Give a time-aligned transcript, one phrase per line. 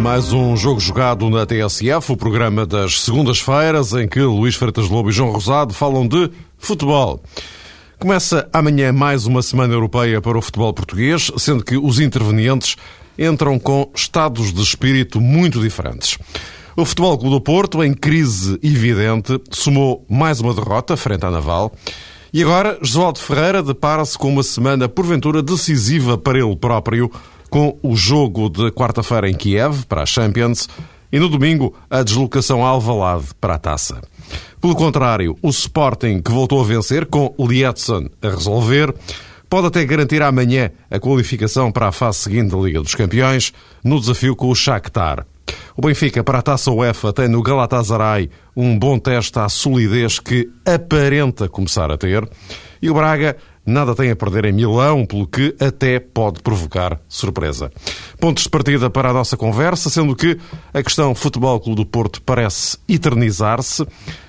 [0.00, 5.10] mais um jogo jogado na TSF, o programa das segundas-feiras, em que Luís Freitas Lobo
[5.10, 7.22] e João Rosado falam de futebol.
[7.98, 12.76] Começa amanhã mais uma semana europeia para o futebol português, sendo que os intervenientes
[13.18, 16.16] entram com estados de espírito muito diferentes.
[16.74, 21.72] O Futebol Clube do Porto, em crise evidente, somou mais uma derrota frente à Naval.
[22.32, 27.10] E agora, Josualdo Ferreira depara-se com uma semana porventura decisiva para ele próprio,
[27.50, 30.68] com o jogo de quarta-feira em Kiev, para a Champions,
[31.12, 34.00] e no domingo a deslocação Alvalade para a Taça.
[34.60, 38.94] Pelo contrário, o Sporting, que voltou a vencer, com Lietzen a resolver,
[39.48, 43.98] pode até garantir amanhã a qualificação para a fase seguinte da Liga dos Campeões, no
[43.98, 45.26] desafio com o Shakhtar.
[45.76, 50.48] O Benfica, para a Taça UEFA, tem no Galatasaray um bom teste à solidez que
[50.64, 52.28] aparenta começar a ter.
[52.80, 57.70] E o Braga nada tem a perder em Milão, pelo que até pode provocar surpresa.
[58.18, 60.38] Pontos de partida para a nossa conversa, sendo que
[60.72, 63.86] a questão Futebol Clube do Porto parece eternizar-se.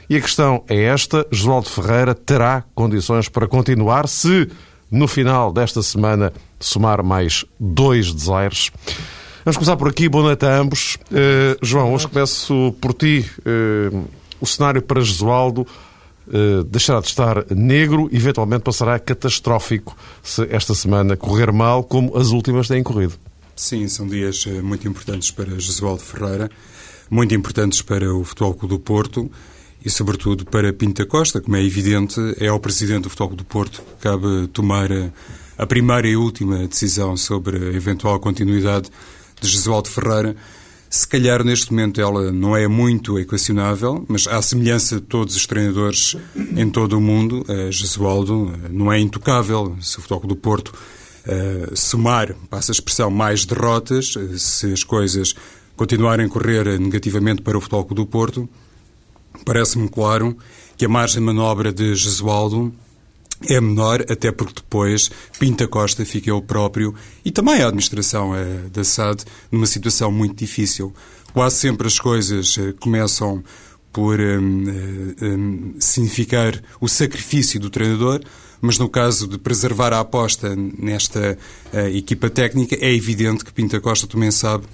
[0.10, 4.50] E a questão é esta: Josualdo Ferreira terá condições para continuar se,
[4.90, 8.72] no final desta semana, somar mais dois desaires?
[9.44, 10.08] Vamos começar por aqui.
[10.08, 10.98] Boa noite a ambos.
[11.12, 13.26] Uh, João, hoje começo por ti.
[13.40, 14.04] Uh,
[14.40, 15.66] o cenário para Jesualdo
[16.68, 22.68] deixará de estar negro, eventualmente passará catastrófico se esta semana correr mal, como as últimas
[22.68, 23.14] têm corrido.
[23.56, 26.50] Sim, são dias muito importantes para Jesualdo Ferreira,
[27.10, 29.30] muito importantes para o Futebol Clube do Porto
[29.84, 33.48] e, sobretudo, para Pinta Costa, como é evidente, é ao Presidente do Futebol Clube do
[33.48, 34.90] Porto que cabe tomar
[35.58, 38.90] a primeira e última decisão sobre a eventual continuidade
[39.40, 40.36] de Jesualdo Ferreira,
[40.92, 45.46] se calhar neste momento ela não é muito equacionável, mas à semelhança de todos os
[45.46, 49.78] treinadores em todo o mundo, a Jesualdo eh, não é intocável.
[49.80, 55.34] Se o Futebol do Porto uh, somar, passa a expressão, mais derrotas, se as coisas
[55.78, 58.50] continuarem a correr negativamente para o Futebol do Porto,
[59.46, 60.38] parece-me claro
[60.76, 62.74] que a margem de manobra de Jesualdo
[63.48, 65.10] é menor, até porque depois
[65.40, 66.94] Pinta Costa fica ele próprio
[67.24, 70.94] e também a administração é, da SAD numa situação muito difícil.
[71.34, 73.42] Quase sempre as coisas eh, começam
[73.92, 74.64] por um,
[75.22, 78.22] um, significar o sacrifício do treinador,
[78.62, 81.38] mas no caso de preservar a aposta nesta
[81.74, 84.66] uh, equipa técnica, é evidente que Pinta Costa também sabe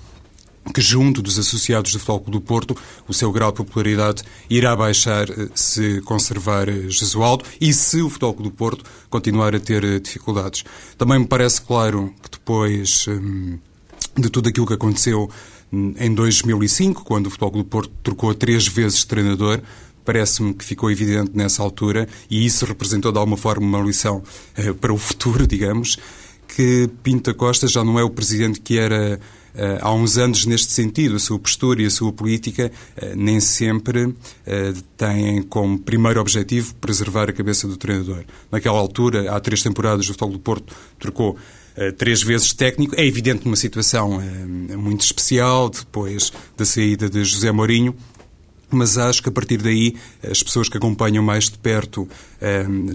[0.73, 4.75] que junto dos associados do Futebol Clube do Porto o seu grau de popularidade irá
[4.75, 9.59] baixar eh, se conservar eh, Jesualdo e se o Futebol Clube do Porto continuar a
[9.59, 10.63] ter eh, dificuldades.
[10.97, 13.57] Também me parece claro que depois hum,
[14.17, 15.29] de tudo aquilo que aconteceu
[15.71, 19.61] hum, em 2005, quando o Futebol Clube do Porto trocou três vezes treinador,
[20.03, 24.23] parece-me que ficou evidente nessa altura, e isso representou de alguma forma uma lição
[24.79, 25.97] para o futuro, digamos,
[26.47, 29.19] que Pinta Costa já não é o presidente que era
[29.81, 31.15] há uns anos neste sentido.
[31.15, 34.13] A sua postura e a sua política eh, nem sempre
[34.45, 38.23] eh, têm como primeiro objetivo preservar a cabeça do treinador.
[38.51, 41.37] Naquela altura, há três temporadas, o Futebol do Porto trocou
[41.95, 42.95] três vezes técnico.
[42.97, 44.19] É evidente uma situação
[44.75, 47.95] muito especial, depois da saída de José Mourinho,
[48.67, 49.95] mas acho que a partir daí
[50.27, 52.09] as pessoas que acompanham mais de perto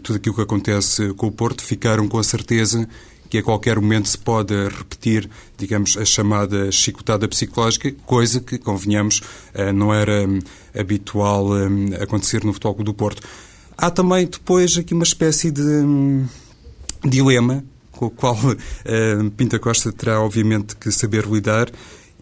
[0.03, 2.89] tudo aquilo que acontece com o Porto ficaram com a certeza
[3.32, 5.26] que a qualquer momento se pode repetir,
[5.56, 9.22] digamos, a chamada chicotada psicológica, coisa que, convenhamos,
[9.54, 10.38] eh, não era hum,
[10.78, 13.26] habitual hum, acontecer no Futebol do Porto.
[13.75, 16.26] Há também depois aqui uma espécie de um,
[17.03, 18.37] dilema com o qual
[19.34, 21.70] Pinta Costa terá, obviamente, que saber lidar.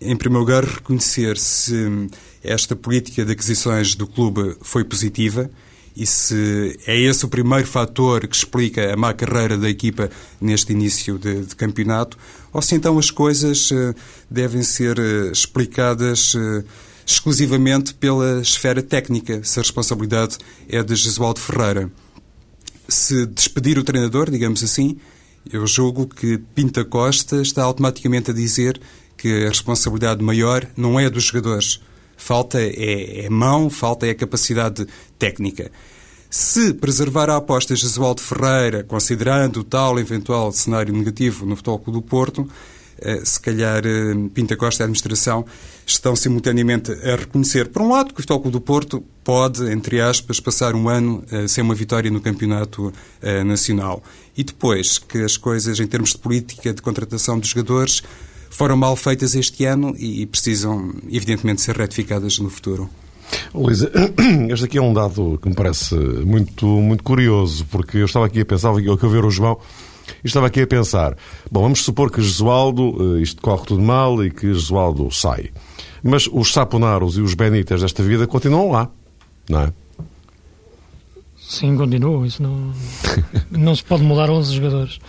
[0.00, 2.08] Em primeiro lugar, reconhecer se hum,
[2.40, 5.50] esta política de aquisições do clube foi positiva
[5.96, 10.72] e se é esse o primeiro fator que explica a má carreira da equipa neste
[10.72, 12.16] início de, de campeonato,
[12.52, 13.94] ou se então as coisas uh,
[14.30, 16.64] devem ser uh, explicadas uh,
[17.04, 20.38] exclusivamente pela esfera técnica, se a responsabilidade
[20.68, 21.90] é de Jesualdo Ferreira.
[22.88, 24.96] Se despedir o treinador, digamos assim,
[25.52, 28.80] eu julgo que Pinta Costa está automaticamente a dizer
[29.16, 31.80] que a responsabilidade maior não é dos jogadores,
[32.20, 34.86] falta é, é mão, falta é a capacidade
[35.18, 35.70] técnica.
[36.28, 41.82] Se preservar a aposta de Jesualdo Ferreira, considerando o tal eventual cenário negativo no Futebol
[41.86, 42.48] do Porto,
[43.00, 45.44] eh, se calhar eh, Pinta Costa e a administração
[45.86, 50.38] estão simultaneamente a reconhecer, por um lado, que o Futebol do Porto pode, entre aspas,
[50.38, 52.92] passar um ano eh, sem uma vitória no campeonato
[53.44, 54.02] nacional.
[54.36, 58.02] E depois, que as coisas, em termos de política de contratação de jogadores,
[58.50, 62.90] foram mal feitas este ano e precisam, evidentemente, ser retificadas no futuro.
[63.54, 63.90] Luísa,
[64.50, 68.40] este aqui é um dado que me parece muito, muito curioso, porque eu estava aqui
[68.40, 69.58] a pensar, ao que eu ver o João,
[70.22, 71.16] E estava aqui a pensar,
[71.50, 75.50] bom, vamos supor que Jesualdo, eh, isto corre tudo mal e que Jesualdo sai.
[76.02, 78.90] Mas os Saponaros e os Benitas desta vida continuam lá,
[79.48, 79.72] não é?
[81.38, 82.24] Sim, continuam.
[82.26, 82.72] Isso não,
[83.50, 85.00] não se pode mudar 11 jogadores.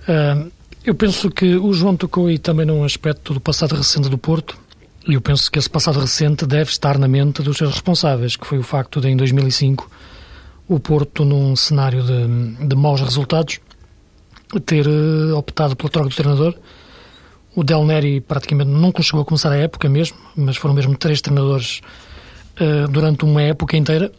[0.00, 0.50] Uh,
[0.88, 4.58] eu penso que o João tocou aí também num aspecto do passado recente do Porto,
[5.06, 8.46] e eu penso que esse passado recente deve estar na mente dos seus responsáveis, que
[8.46, 9.90] foi o facto de, em 2005,
[10.66, 13.60] o Porto, num cenário de, de maus resultados,
[14.64, 16.54] ter uh, optado pela troca do treinador.
[17.54, 21.20] O Del Neri praticamente não chegou a começar a época mesmo, mas foram mesmo três
[21.20, 21.82] treinadores
[22.60, 24.10] uh, durante uma época inteira.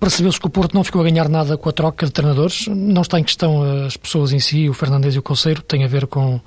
[0.00, 2.68] Percebeu-se que o Porto não ficou a ganhar nada com a troca de treinadores.
[2.68, 5.88] Não está em questão as pessoas em si, o Fernandes e o Conceiro, tem a
[5.88, 6.40] ver com,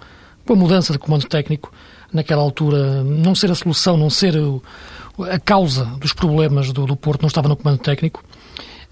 [0.46, 1.72] com a mudança de comando técnico.
[2.14, 4.62] Naquela altura, não ser a solução, não ser o,
[5.30, 8.24] a causa dos problemas do, do Porto, não estava no comando técnico.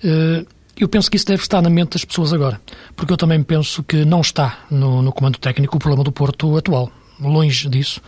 [0.03, 0.45] Uh,
[0.77, 2.62] eu penso que isso deve estar na mente das pessoas agora,
[2.95, 6.57] porque eu também penso que não está no, no comando técnico o problema do Porto
[6.57, 6.89] atual.
[7.19, 8.01] Longe disso.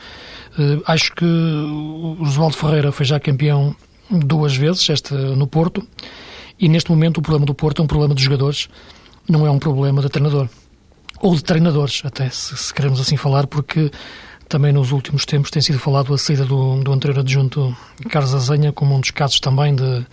[0.57, 3.75] Uh, acho que o Oswaldo Ferreira foi já campeão
[4.09, 5.85] duas vezes este, no Porto
[6.61, 8.69] e neste momento o problema do Porto é um problema de jogadores,
[9.27, 10.47] não é um problema de treinador.
[11.19, 13.91] Ou de treinadores, até se, se queremos assim falar, porque
[14.47, 17.75] também nos últimos tempos tem sido falado a saída do, do anterior adjunto
[18.09, 20.05] Carlos Azenha como um dos casos também de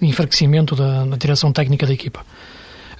[0.00, 2.24] de enfraquecimento da, da direção técnica da equipa.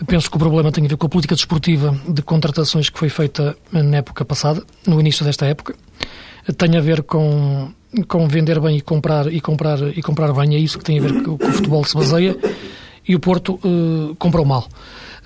[0.07, 3.09] Penso que o problema tem a ver com a política desportiva de contratações que foi
[3.09, 5.75] feita na época passada, no início desta época.
[6.57, 7.71] Tem a ver com,
[8.09, 10.55] com vender bem e comprar, e, comprar, e comprar bem.
[10.55, 12.37] É isso que tem a ver com que o futebol se baseia.
[13.11, 14.69] E o Porto uh, comprou mal.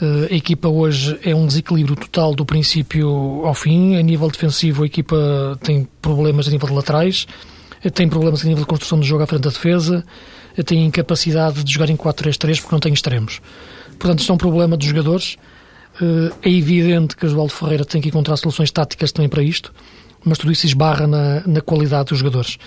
[0.01, 3.97] Uh, a equipa hoje é um desequilíbrio total do princípio ao fim.
[3.97, 7.27] A nível defensivo, a equipa tem problemas a nível de laterais,
[7.93, 10.03] tem problemas a nível de construção de jogo à frente da defesa
[10.63, 13.41] tem incapacidade de jogar em 4-3-3 porque não tem extremos.
[13.99, 15.37] Portanto, isto é um problema dos jogadores.
[16.01, 19.75] Eh, é evidente que o Oswaldo Ferreira tem que encontrar soluções táticas também para isto,
[20.25, 22.59] mas tudo isso esbarra na, na qualidade dos jogadores.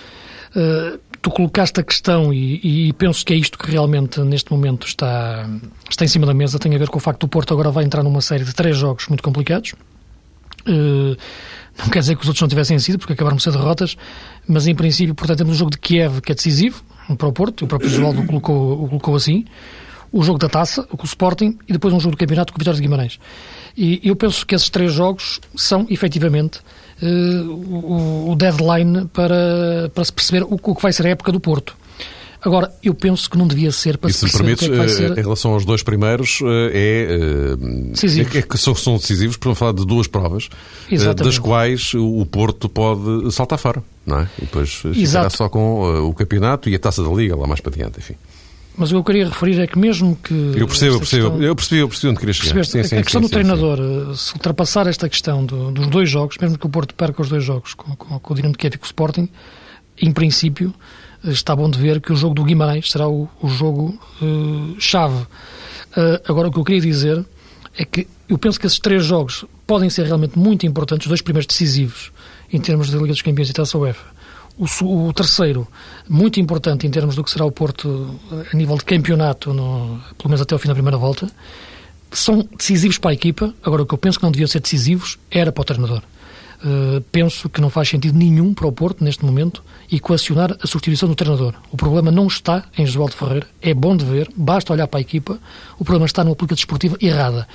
[0.54, 4.86] Eh, tu colocaste a questão e, e, penso que é isto que realmente neste momento
[4.86, 5.48] está,
[5.88, 7.84] está em cima da mesa, tem a ver com o facto do Porto agora vai
[7.84, 9.74] entrar numa série de três jogos muito complicados.
[10.66, 11.16] Uh,
[11.78, 13.96] não quer dizer que os outros não tivessem sido, porque acabaram de ser derrotas,
[14.46, 16.82] mas em princípio, portanto, temos o jogo de Kiev, que é decisivo,
[17.16, 19.44] para o Porto, o próprio João o colocou, o colocou assim,
[20.12, 22.60] o jogo da taça, com o Sporting, e depois um jogo do campeonato com o
[22.60, 23.18] Vitória de Guimarães.
[23.76, 26.60] E eu penso que esses três jogos são, efetivamente,
[27.02, 31.40] o, o, deadline para, para se perceber o, o que vai ser a época do
[31.40, 31.76] Porto.
[32.40, 34.84] Agora, eu penso que não devia ser para e se se permites, que é que
[34.84, 35.18] eh, ser...
[35.18, 39.72] em relação aos dois primeiros, eh, é, é, é que são, são decisivos, para falar
[39.72, 40.48] de duas provas,
[40.88, 41.24] eh, Exatamente.
[41.24, 44.28] das quais o Porto pode saltar fora, não é?
[44.38, 45.36] E depois ficará Exato.
[45.36, 48.14] só com o campeonato e a taça da Liga lá mais para diante, enfim.
[48.78, 50.32] Mas o que eu queria referir é que mesmo que...
[50.32, 52.64] Eu percebo, eu percebo, questão, eu percebi, eu percebi onde querias chegar.
[52.64, 53.78] Sim, sim, a questão sim, do treinador,
[54.14, 57.42] se ultrapassar esta questão do, dos dois jogos, mesmo que o Porto perca os dois
[57.42, 59.28] jogos com, com, com o Dinamo de Kiev e com o Sporting,
[60.00, 60.72] em princípio,
[61.24, 65.22] está bom de ver que o jogo do Guimarães será o, o jogo uh, chave.
[65.22, 67.24] Uh, agora, o que eu queria dizer
[67.76, 71.22] é que eu penso que esses três jogos podem ser realmente muito importantes, os dois
[71.22, 72.12] primeiros decisivos
[72.52, 74.17] em termos da Liga dos Campeões e Taça UEFA.
[74.58, 75.68] O, o, terceiro,
[76.08, 78.18] muito importante em termos do que será o Porto
[78.52, 81.30] a nível de campeonato, no, pelo menos até ao fim da primeira volta,
[82.10, 83.54] são decisivos para a equipa.
[83.62, 86.02] Agora, o que eu penso que não deviam ser decisivos era para o treinador.
[86.58, 89.62] Uh, penso que não faz sentido nenhum para o Porto, neste momento,
[89.92, 91.54] equacionar a substituição do treinador.
[91.70, 95.00] O problema não está em Josualdo Ferreira, é bom de ver, basta olhar para a
[95.00, 95.38] equipa,
[95.78, 97.46] o problema está numa política desportiva errada.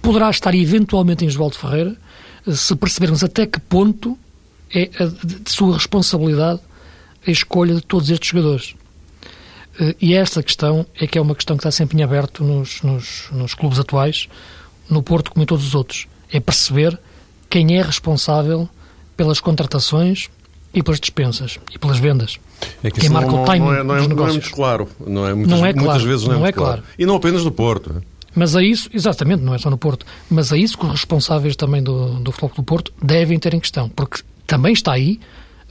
[0.00, 1.94] Poderá estar eventualmente em Josualdo Ferreira,
[2.46, 4.18] eh, se percebermos até que ponto
[4.72, 4.88] é
[5.24, 6.60] de sua responsabilidade
[7.26, 8.74] a escolha de todos estes jogadores.
[9.80, 12.82] Uh, e esta questão é que é uma questão que está sempre em aberto nos,
[12.82, 14.28] nos, nos clubes atuais,
[14.88, 16.06] no Porto como em todos os outros.
[16.32, 16.98] É perceber
[17.48, 18.68] quem é responsável
[19.16, 20.28] pelas contratações
[20.72, 22.38] e pelas dispensas e pelas vendas.
[22.82, 24.16] É que quem marca não, o timing não é, não é, dos negócios.
[24.16, 24.88] Não é muito claro.
[25.06, 25.86] Não é, muitas, não é claro.
[25.86, 26.82] muitas vezes não, é, não é claro.
[26.82, 26.94] claro.
[26.98, 27.96] E não apenas no Porto.
[27.96, 28.02] É?
[28.34, 31.56] Mas a isso, exatamente, não é só no Porto, mas a isso que os responsáveis
[31.56, 35.20] também do, do Futebol do Porto devem ter em questão, porque também está aí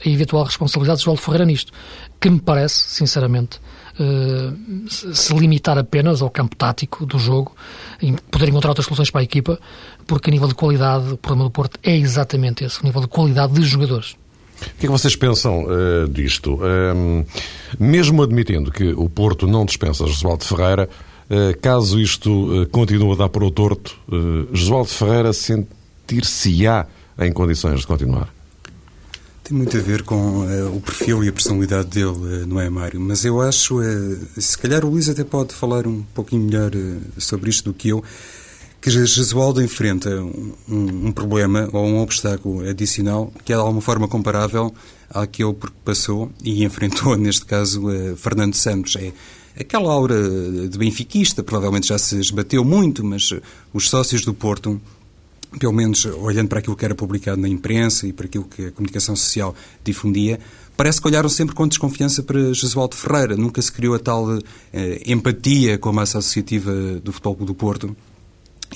[0.04, 1.70] a eventual responsabilidade de João Ferreira nisto,
[2.18, 3.60] que me parece, sinceramente,
[3.98, 7.54] uh, se limitar apenas ao campo tático do jogo,
[8.00, 9.60] e poder encontrar outras soluções para a equipa,
[10.06, 13.08] porque a nível de qualidade, o problema do Porto é exatamente esse, o nível de
[13.08, 14.16] qualidade de jogadores.
[14.62, 16.54] O que é que vocês pensam uh, disto?
[16.54, 17.26] Uh,
[17.78, 20.88] mesmo admitindo que o Porto não dispensa Josualdo Ferreira,
[21.28, 23.98] uh, caso isto continue a dar para o torto,
[24.54, 26.86] Josualdo Ferreira sentir-se-á
[27.18, 28.39] em condições de continuar?
[29.50, 30.44] Tem muito a ver com
[30.76, 33.00] o perfil e a personalidade dele, não é, Mário?
[33.00, 33.80] Mas eu acho,
[34.38, 36.70] se calhar o Luís até pode falar um pouquinho melhor
[37.18, 38.00] sobre isto do que eu,
[38.80, 44.06] que Jesualdo enfrenta um, um, problema ou um obstáculo adicional que é de alguma forma
[44.06, 44.72] comparável
[45.12, 47.82] àquele por que passou e enfrentou, neste caso,
[48.18, 48.94] Fernando Santos.
[48.94, 49.12] É
[49.58, 50.14] aquela aura
[50.68, 53.34] de benfiquista, provavelmente já se esbateu muito, mas
[53.74, 54.80] os sócios do Porto
[55.58, 58.70] pelo menos olhando para aquilo que era publicado na imprensa e para aquilo que a
[58.70, 60.38] comunicação social difundia,
[60.76, 63.36] parece que olharam sempre com desconfiança para Jesualdo Ferreira.
[63.36, 64.26] Nunca se criou a tal
[64.72, 67.96] eh, empatia com a massa associativa do Futebol do Porto.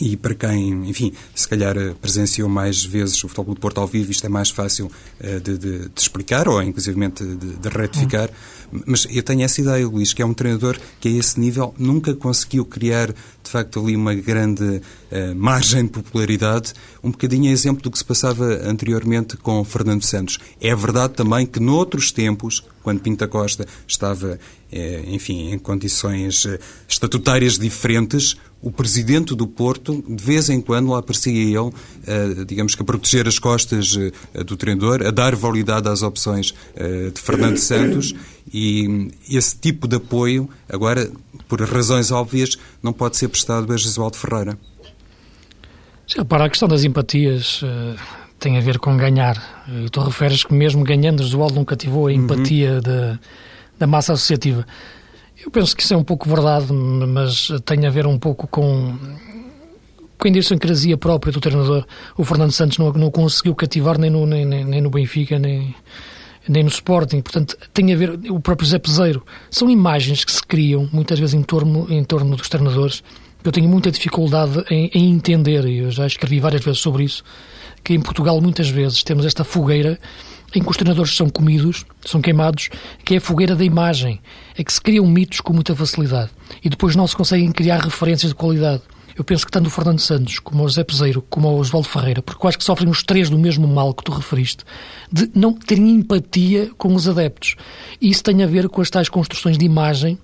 [0.01, 3.87] E para quem, enfim, se calhar eh, presenciou mais vezes o Futebol do Porto ao
[3.87, 4.91] vivo, isto é mais fácil
[5.21, 8.29] uh, de, de, de, explicar ou, inclusive, de, de retificar.
[8.29, 8.33] Hum.
[8.87, 12.15] Mas eu tenho essa ideia, Luís, que é um treinador que a esse nível nunca
[12.15, 17.91] conseguiu criar, de facto, ali uma grande uh, margem de popularidade, um bocadinho exemplo do
[17.91, 20.39] que se passava anteriormente com Fernando Santos.
[20.61, 24.39] É verdade também que noutros tempos, quando Pinta Costa estava,
[25.07, 26.47] enfim, em condições
[26.89, 31.73] estatutárias diferentes, o presidente do Porto, de vez em quando lá aparecia ele, uh,
[32.47, 37.11] digamos que a proteger as costas uh, do treinador, a dar validade às opções uh,
[37.11, 38.15] de Fernando Santos
[38.53, 41.11] e esse tipo de apoio, agora,
[41.47, 44.59] por razões óbvias, não pode ser prestado a Jesualdo Ferreira.
[46.07, 47.63] Já, para a questão das empatias
[48.39, 49.65] tem a ver com ganhar.
[49.69, 52.17] E tu referes que mesmo ganhando, Jesualdo nunca ativou a uhum.
[52.17, 52.81] empatia uhum.
[52.81, 53.19] da,
[53.79, 54.67] da massa associativa.
[55.45, 58.97] Eu penso que isso é um pouco verdade, mas tem a ver um pouco com,
[60.17, 61.85] com a idiosincrasia própria do treinador.
[62.17, 65.75] O Fernando Santos não, não conseguiu cativar nem no, nem, nem no Benfica, nem,
[66.49, 67.21] nem no Sporting.
[67.21, 69.23] Portanto, tem a ver o próprio Zé Peseiro.
[69.51, 73.03] São imagens que se criam muitas vezes em torno, em torno dos treinadores.
[73.45, 77.23] Eu tenho muita dificuldade em, em entender, e eu já escrevi várias vezes sobre isso,
[77.85, 79.99] que em Portugal muitas vezes temos esta fogueira
[80.55, 82.71] em que os treinadores são comidos, são queimados,
[83.05, 84.21] que é a fogueira da imagem.
[84.57, 86.31] É que se criam mitos com muita facilidade
[86.63, 88.83] e depois não se conseguem criar referências de qualidade.
[89.17, 92.21] Eu penso que tanto o Fernando Santos, como o José Peseiro, como o Oswaldo Ferreira,
[92.21, 94.65] porque acho que sofrem os três do mesmo mal que tu referiste,
[95.11, 97.55] de não terem empatia com os adeptos.
[98.01, 100.19] E isso tem a ver com as tais construções de imagem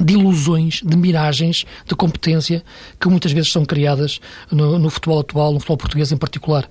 [0.00, 2.62] de ilusões, de miragens, de competência
[3.00, 4.20] que muitas vezes são criadas
[4.50, 6.68] no, no futebol atual, no futebol português em particular.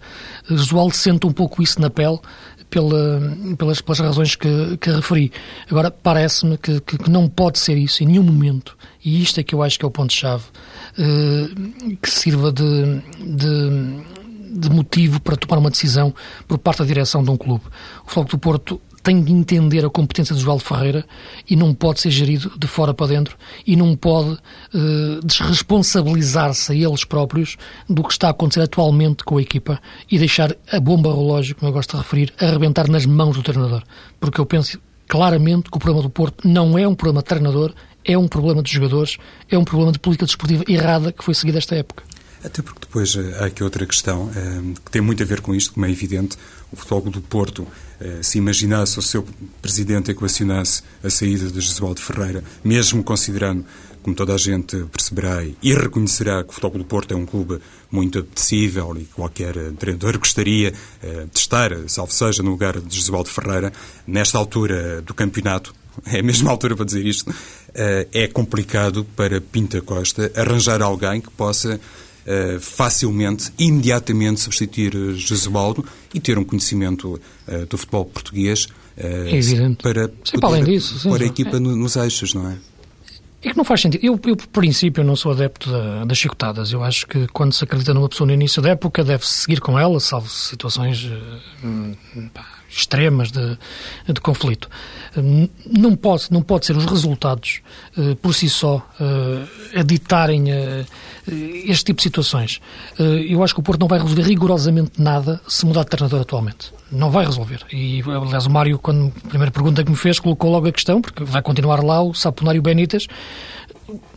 [0.50, 2.20] Josualdo sente um pouco isso na pele
[2.70, 3.22] pela,
[3.58, 5.32] pelas, pelas razões que, que referi.
[5.70, 9.44] Agora, parece-me que, que, que, não pode ser isso em nenhum momento, e isto é
[9.44, 10.44] que eu acho que é o ponto-chave,
[10.98, 11.48] eh,
[12.02, 16.14] que sirva de, de, de, motivo para tomar uma decisão
[16.48, 17.64] por parte da direção de um clube.
[18.06, 21.06] O Floco do Porto tem de entender a competência do João Ferreira
[21.50, 26.76] e não pode ser gerido de fora para dentro e não pode uh, desresponsabilizar-se a
[26.76, 27.56] eles próprios
[27.88, 31.70] do que está a acontecer atualmente com a equipa e deixar a bomba relógio, como
[31.70, 33.82] eu gosto de referir, arrebentar nas mãos do treinador.
[34.20, 37.74] Porque eu penso claramente que o problema do Porto não é um problema de treinador,
[38.04, 39.18] é um problema de jogadores,
[39.50, 42.04] é um problema de política desportiva errada que foi seguida esta época.
[42.44, 45.56] Até porque depois eh, há aqui outra questão eh, que tem muito a ver com
[45.56, 46.38] isto, como é evidente.
[46.72, 47.87] O Futebol do Porto, eh,
[48.22, 49.26] se imaginasse o seu
[49.62, 53.66] presidente equacionasse a saída de Jesualdo Ferreira, mesmo considerando,
[54.04, 57.60] como toda a gente perceberá e reconhecerá, que o Futebol do Porto é um clube
[57.92, 63.74] muito apetecível e qualquer treinador gostaria de estar, salvo seja, no lugar de Jesualdo Ferreira,
[64.06, 65.74] nesta altura do campeonato,
[66.06, 67.34] é a mesma altura para dizer isto,
[67.74, 71.80] é complicado para Pinta Costa arranjar alguém que possa
[72.28, 78.66] uh, facilmente, imediatamente substituir Jesualdo e ter um conhecimento uh, do futebol português
[78.98, 81.60] uh, para, sim, além disso, sim, pôr a equipa é.
[81.60, 82.58] nos eixos, não é?
[83.42, 84.04] É que não faz sentido.
[84.04, 86.74] Eu, eu por princípio, não sou adepto da, das chicotadas.
[86.74, 89.78] Eu acho que quando se acredita numa pessoa no início da época, deve-se seguir com
[89.78, 91.08] ela, salvo situações
[91.64, 91.94] hum,
[92.34, 93.58] pá, extremas de,
[94.08, 94.70] de conflito.
[95.66, 97.62] Não pode, não pode ser os resultados,
[97.98, 98.88] uh, por si só,
[99.76, 100.86] a ditarem uh,
[101.66, 102.62] este tipo de situações.
[103.00, 106.72] eu acho que o Porto não vai resolver rigorosamente nada se mudar de treinador atualmente.
[106.92, 107.66] Não vai resolver.
[107.72, 111.02] E, aliás, o Mário, quando a primeira pergunta que me fez, colocou logo a questão,
[111.02, 113.08] porque vai continuar lá o Saponário Benítez.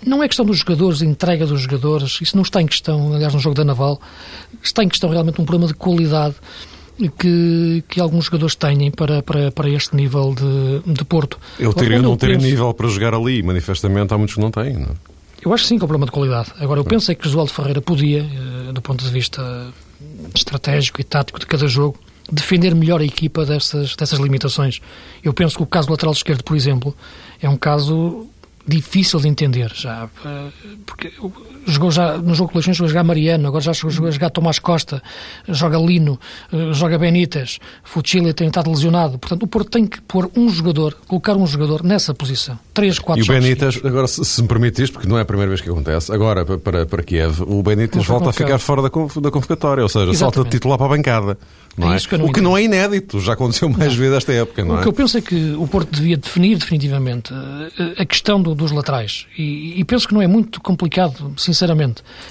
[0.04, 3.40] Não é questão dos jogadores, entrega dos jogadores, isso não está em questão, aliás, no
[3.40, 4.00] jogo da Naval,
[4.62, 6.36] está em questão realmente um problema de qualidade
[7.08, 11.38] que, que alguns jogadores têm para, para, para este nível de, de Porto.
[11.58, 12.46] Eu teria não ter penso...
[12.46, 15.10] nível para jogar ali, manifestamente há muitos que não têm, não é?
[15.42, 16.52] Eu acho que sim que é um problema de qualidade.
[16.58, 19.72] Agora, eu penso é que Josualdo Ferreira podia, eh, do ponto de vista
[20.34, 21.98] estratégico e tático de cada jogo,
[22.30, 24.80] defender melhor a equipa dessas, dessas limitações.
[25.24, 26.94] Eu penso que o caso do lateral esquerdo, por exemplo,
[27.40, 28.28] é um caso
[28.66, 30.48] difícil de entender já, eh,
[30.84, 31.10] porque
[31.66, 34.58] jogou já no jogo de coleções jogou jogar Mariano, agora já jogou a jogar Tomás
[34.58, 35.02] Costa,
[35.48, 36.18] joga Lino,
[36.52, 40.96] eh, joga Benítez, Fuchile tem estado lesionado, portanto o Porto tem que pôr um jogador,
[41.06, 43.90] colocar um jogador nessa posição, três, quatro E o Benítez, seguidos.
[43.90, 46.86] agora se me permite isto, porque não é a primeira vez que acontece, agora para,
[46.86, 50.18] para Kiev, o Benítez volta a ficar fora da, da convocatória, ou seja, Exatamente.
[50.18, 51.38] salta de titular para a bancada.
[51.76, 52.00] Não é, é?
[52.00, 54.78] Que não o que não é inédito, já aconteceu mais vezes esta época, não o
[54.78, 54.80] é?
[54.80, 58.54] O que eu penso é que o Porto devia definir definitivamente eh, a questão do,
[58.54, 59.26] dos laterais.
[59.38, 61.59] E, e, penso que não é muito complicado, sinceramente.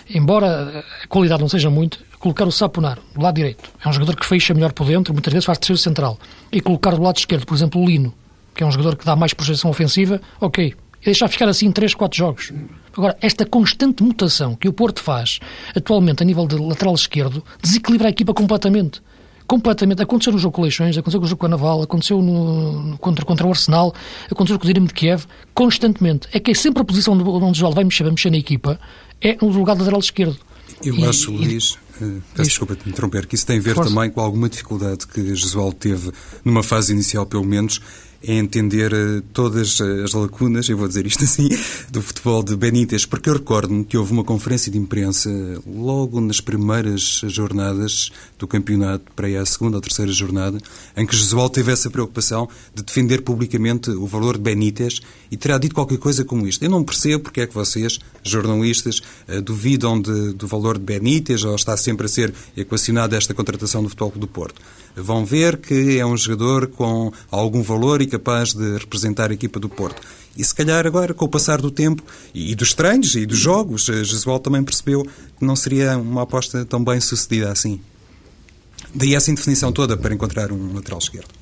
[0.09, 3.69] Embora a qualidade não seja muito, colocar o Saponar do lado direito.
[3.83, 6.19] É um jogador que fecha melhor por dentro, muitas vezes faz terceiro central.
[6.51, 8.13] E colocar do lado esquerdo, por exemplo, o Lino,
[8.53, 10.75] que é um jogador que dá mais projeção ofensiva, ok.
[11.01, 12.51] E deixar ficar assim 3, 4 jogos.
[12.95, 15.39] Agora, esta constante mutação que o Porto faz
[15.73, 19.01] atualmente a nível de lateral esquerdo desequilibra a equipa completamente
[19.49, 20.01] completamente.
[20.03, 22.95] Aconteceu no jogo com o Leixões, aconteceu com o jogo com a Naval, aconteceu no,
[22.99, 23.93] contra, contra o Arsenal,
[24.31, 25.25] aconteceu com o Dinamo de Kiev,
[25.55, 26.27] constantemente.
[26.31, 28.79] É que é sempre a posição onde o Joel vai mexer, vai mexer na equipa,
[29.19, 30.37] é no lugar do lateral esquerdo.
[30.83, 33.89] Eu e, acho, Luís, uh, peço desculpa de interromper, que isso tem a ver Força.
[33.93, 36.11] também com alguma dificuldade que Jesual teve,
[36.45, 37.81] numa fase inicial pelo menos,
[38.21, 41.49] é entender eh, todas as lacunas, eu vou dizer isto assim,
[41.89, 45.29] do futebol de Benítez, porque eu recordo-me que houve uma conferência de imprensa
[45.65, 50.57] logo nas primeiras jornadas do campeonato, para aí a segunda ou terceira jornada,
[50.95, 55.57] em que Jesual teve essa preocupação de defender publicamente o valor de Benítez e terá
[55.57, 56.63] dito qualquer coisa como isto.
[56.63, 61.43] Eu não percebo porque é que vocês, jornalistas, eh, duvidam de, do valor de Benítez
[61.43, 64.61] ou está sempre a ser equacionada esta contratação do Futebol do Porto.
[64.95, 69.59] Vão ver que é um jogador com algum valor e capaz de representar a equipa
[69.59, 70.01] do Porto.
[70.35, 73.85] E se calhar agora, com o passar do tempo e dos treinos e dos jogos,
[73.85, 75.03] Jesual também percebeu
[75.37, 77.79] que não seria uma aposta tão bem sucedida assim.
[78.93, 81.38] Daí essa indefinição toda para encontrar um lateral esquerdo.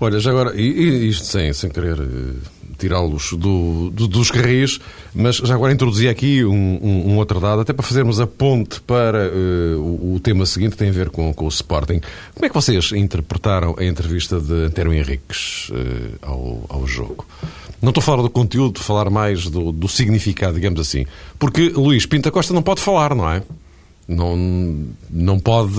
[0.00, 2.34] Olha, já agora, e, isto sem, sem querer uh,
[2.78, 4.80] tirá-los do, do, dos carris,
[5.14, 8.80] mas já agora introduzi aqui um, um, um, outro dado, até para fazermos a ponte
[8.80, 12.00] para uh, o, o, tema seguinte, que tem a ver com, com, o Sporting.
[12.34, 17.26] Como é que vocês interpretaram a entrevista de Antero Henriques uh, ao, ao jogo?
[17.80, 21.06] Não estou a falar do conteúdo, estou a falar mais do, do significado, digamos assim.
[21.38, 23.42] Porque Luís Pinta Costa não pode falar, não é?
[24.06, 24.36] Não,
[25.10, 25.74] não pode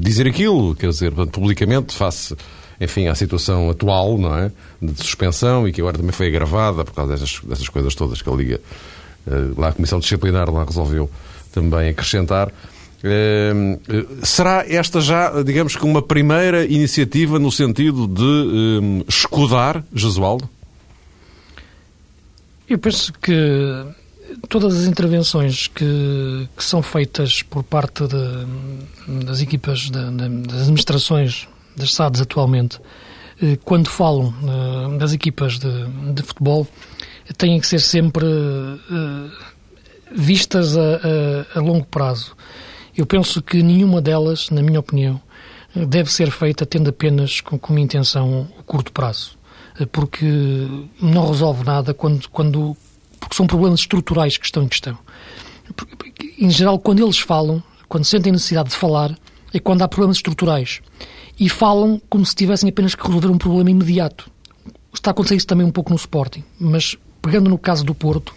[0.00, 2.36] dizer aquilo, quer dizer, publicamente, face
[2.80, 4.50] enfim, à situação atual, não é?
[4.80, 8.28] De suspensão e que agora também foi agravada por causa dessas, dessas coisas todas que
[8.28, 8.60] a Liga,
[9.26, 11.10] eh, lá a Comissão Disciplinar lá resolveu
[11.52, 12.52] também acrescentar.
[13.02, 13.78] Eh,
[14.22, 20.48] será esta já, digamos que, uma primeira iniciativa no sentido de um, escudar Jesualdo?
[22.66, 23.32] Eu penso que
[24.48, 30.62] todas as intervenções que, que são feitas por parte de, das equipas, de, de, das
[30.62, 32.80] administrações das SADs atualmente,
[33.42, 36.66] eh, quando falam eh, das equipas de, de futebol,
[37.36, 39.30] têm que ser sempre eh,
[40.14, 42.36] vistas a, a, a, longo prazo.
[42.96, 45.20] Eu penso que nenhuma delas, na minha opinião,
[45.74, 49.36] deve ser feita tendo apenas com, como intenção o curto prazo.
[49.90, 50.24] Porque
[51.02, 52.76] não resolve nada quando, quando
[53.18, 54.96] porque são problemas estruturais que estão em questão.
[56.38, 59.18] Em geral, quando eles falam, quando sentem necessidade de falar,
[59.52, 60.80] é quando há problemas estruturais
[61.38, 64.30] e falam como se tivessem apenas que resolver um problema imediato.
[64.92, 68.32] Está a acontecer isso também um pouco no Sporting, mas pegando no caso do Porto,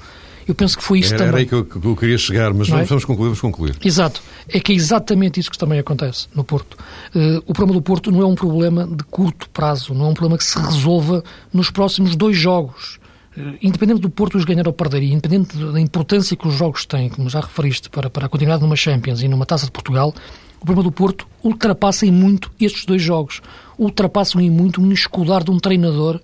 [0.47, 1.29] eu penso que foi isso era, também.
[1.29, 2.83] Era aí que eu, que eu queria chegar, mas é?
[2.85, 3.75] vamos concluir, vamos concluir.
[3.83, 4.21] Exato.
[4.47, 6.77] É que é exatamente isso que também acontece no Porto.
[7.13, 10.13] Uh, o problema do Porto não é um problema de curto prazo, não é um
[10.13, 12.97] problema que se resolva nos próximos dois jogos.
[13.35, 16.85] Uh, independente do Porto os ganhar ou perder, e independente da importância que os jogos
[16.85, 20.15] têm, como já referiste, para, para a continuidade numa Champions e numa Taça de Portugal,
[20.59, 23.41] o problema do Porto ultrapassa em muito estes dois jogos.
[23.77, 26.19] Ultrapassam em muito um escudar de um treinador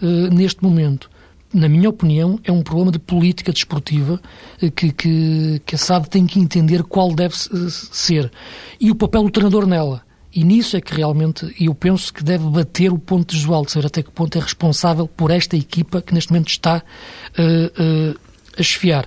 [0.00, 1.10] uh, neste momento.
[1.52, 4.20] Na minha opinião, é um problema de política desportiva
[4.62, 8.30] uh, que, que, que a SAD tem que entender qual deve uh, ser.
[8.80, 10.02] E o papel do treinador nela.
[10.34, 13.88] E nisso é que realmente eu penso que deve bater o ponto de Josualdo, saber
[13.88, 16.82] até que ponto é responsável por esta equipa que neste momento está
[17.36, 19.06] a esfiar.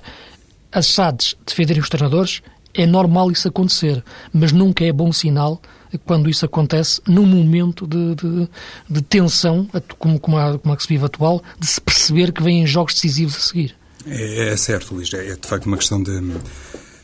[0.71, 2.43] As SADs defenderem os treinadores,
[2.75, 5.61] é normal isso acontecer, mas nunca é bom sinal
[6.05, 8.49] quando isso acontece num momento de, de,
[8.89, 12.43] de tensão, como, como, a, como a que se vive atual, de se perceber que
[12.43, 13.75] vêm jogos decisivos a seguir.
[14.05, 15.13] É, é certo, Luís.
[15.13, 16.11] É, é de facto uma questão de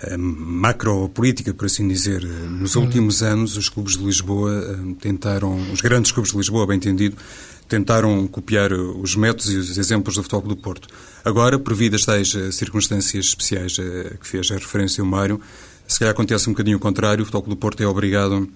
[0.01, 2.23] eh, macropolítica, por assim dizer.
[2.23, 6.77] Nos últimos anos, os clubes de Lisboa eh, tentaram, os grandes clubes de Lisboa, bem
[6.77, 7.15] entendido,
[7.67, 10.87] tentaram copiar os métodos e os exemplos do Futebol do Porto.
[11.23, 15.39] Agora, por via das tais eh, circunstâncias especiais a que fez a referência o Mário,
[15.87, 18.49] se calhar acontece um bocadinho o contrário, o Futebol do Porto é obrigado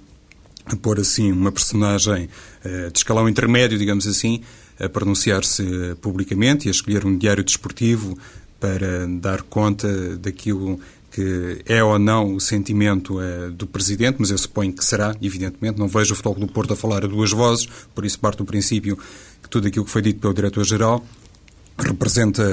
[0.65, 2.28] a pôr assim uma personagem
[2.65, 4.41] uh, de escalão intermédio, digamos assim,
[4.80, 5.63] a pronunciar-se
[6.01, 8.17] publicamente e a escolher um diário desportivo
[8.60, 10.80] para dar conta daquilo
[11.12, 13.19] que é ou não o sentimento
[13.54, 15.80] do Presidente, mas eu suponho que será, evidentemente.
[15.80, 18.45] Não vejo o Futebol do Porto a falar a duas vozes, por isso parte do
[18.45, 18.97] princípio
[19.41, 21.06] que tudo aquilo que foi dito pelo Diretor-Geral
[21.78, 22.44] representa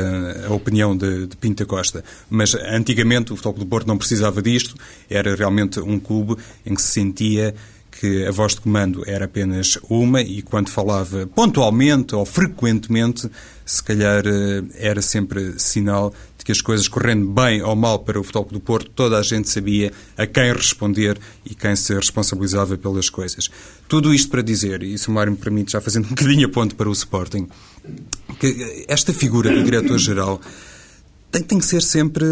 [0.46, 2.04] a opinião de, de Pinta Costa.
[2.28, 4.74] Mas antigamente o Futebol do Porto não precisava disto,
[5.08, 7.54] era realmente um clube em que se sentia
[8.00, 13.30] que a voz de comando era apenas uma e quando falava pontualmente ou frequentemente,
[13.64, 18.18] se calhar eh, era sempre sinal de que as coisas correndo bem ou mal para
[18.18, 22.76] o Futebol do Porto, toda a gente sabia a quem responder e quem se responsabilizava
[22.76, 23.48] pelas coisas.
[23.92, 26.50] Tudo isto para dizer, e se o Mário me permite, já fazendo um bocadinho a
[26.50, 27.46] ponto para o Sporting,
[28.40, 30.40] que esta figura do diretor-geral
[31.30, 32.24] tem, tem, que ser sempre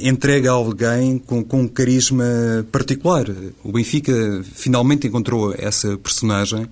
[0.00, 2.24] entregue a alguém com, com um carisma
[2.70, 3.26] particular.
[3.64, 4.12] O Benfica
[4.54, 6.68] finalmente encontrou essa personagem.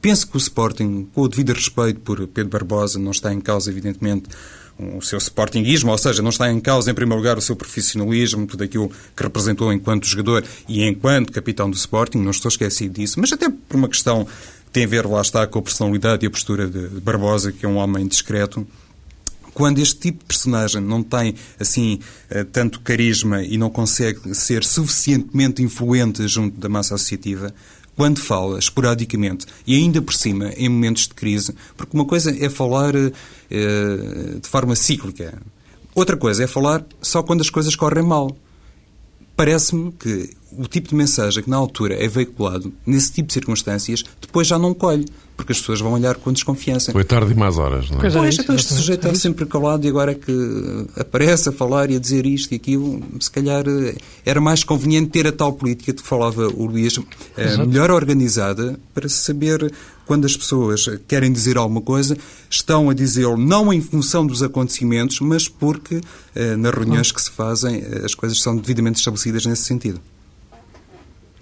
[0.00, 3.70] Penso que o Sporting, com o devido respeito por Pedro Barbosa, não está em causa,
[3.70, 4.30] evidentemente,
[4.96, 8.46] o seu sportinguismo, ou seja, não está em causa, em primeiro lugar, o seu profissionalismo,
[8.46, 13.20] tudo aquilo que representou enquanto jogador e enquanto capitão do Sporting, não estou esquecido disso,
[13.20, 16.28] mas até por uma questão que tem a ver, lá está, com a personalidade e
[16.28, 18.66] a postura de Barbosa, que é um homem discreto.
[19.52, 21.98] Quando este tipo de personagem não tem, assim,
[22.30, 27.52] eh, tanto carisma e não consegue ser suficientemente influente junto da massa associativa,
[27.96, 32.48] quando fala esporadicamente e ainda por cima em momentos de crise, porque uma coisa é
[32.48, 33.10] falar eh,
[34.40, 35.40] de forma cíclica,
[35.94, 38.36] outra coisa é falar só quando as coisas correm mal.
[39.40, 44.04] Parece-me que o tipo de mensagem que na altura é veiculado nesse tipo de circunstâncias
[44.20, 46.92] depois já não colhe porque as pessoas vão olhar com desconfiança.
[46.92, 48.00] Foi tarde e mais horas, não é?
[48.02, 51.90] Pois, pois então este sujeito está sempre calado e agora é que aparece a falar
[51.90, 53.94] e a dizer isto e aquilo, se calhar eh,
[54.26, 57.00] era mais conveniente ter a tal política de que falava o Luís,
[57.38, 59.72] eh, melhor organizada, para saber
[60.10, 62.16] quando as pessoas querem dizer alguma coisa,
[62.50, 66.00] estão a dizê-lo não em função dos acontecimentos, mas porque
[66.34, 70.00] eh, nas reuniões que se fazem as coisas são devidamente estabelecidas nesse sentido.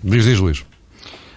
[0.04, 0.66] Diz, diz, Luís.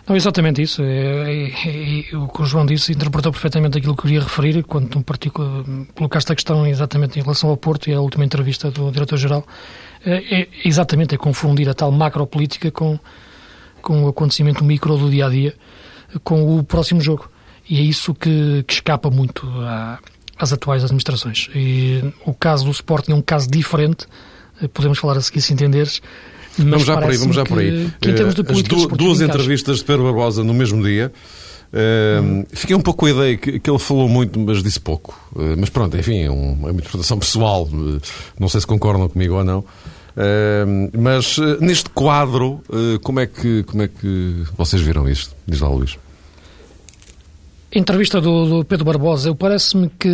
[0.05, 0.83] Não, exatamente isso.
[0.83, 4.61] É, é, é, o que o João disse interpretou perfeitamente aquilo que eu queria referir
[4.63, 5.63] quando um particular,
[5.95, 9.47] colocaste a questão exatamente em relação ao Porto e à última entrevista do Diretor-Geral.
[10.05, 12.99] É, é, exatamente, é confundir a tal macropolítica com,
[13.81, 15.55] com o acontecimento micro do dia-a-dia,
[16.23, 17.29] com o próximo jogo.
[17.69, 19.99] E é isso que, que escapa muito à,
[20.37, 21.49] às atuais administrações.
[21.55, 24.07] E o caso do Sporting é um caso diferente,
[24.73, 26.01] podemos falar a seguir se entenderes,
[26.57, 27.89] vamos já por aí, vamos já por aí.
[28.01, 31.11] Que, que eh, As du duas entrevistas de Pedro Barbosa no mesmo dia.
[31.71, 32.45] Uh.
[32.51, 35.17] Fiquei um pouco com a ideia que, que, ele falou muito, mas disse pouco.
[35.33, 37.63] Uh, mas pronto, enfim, é, um, é uma interpretação pessoal.
[37.63, 38.01] Uh,
[38.37, 39.63] não sei se concordam comigo ou não.
[40.97, 42.61] Mas neste quadro,
[43.01, 45.35] como, é que, como é que vocês viram isto?
[45.47, 45.97] Diz lá, Luís.
[47.71, 50.09] Entrevista do, do Pedro Barbosa, parece-me que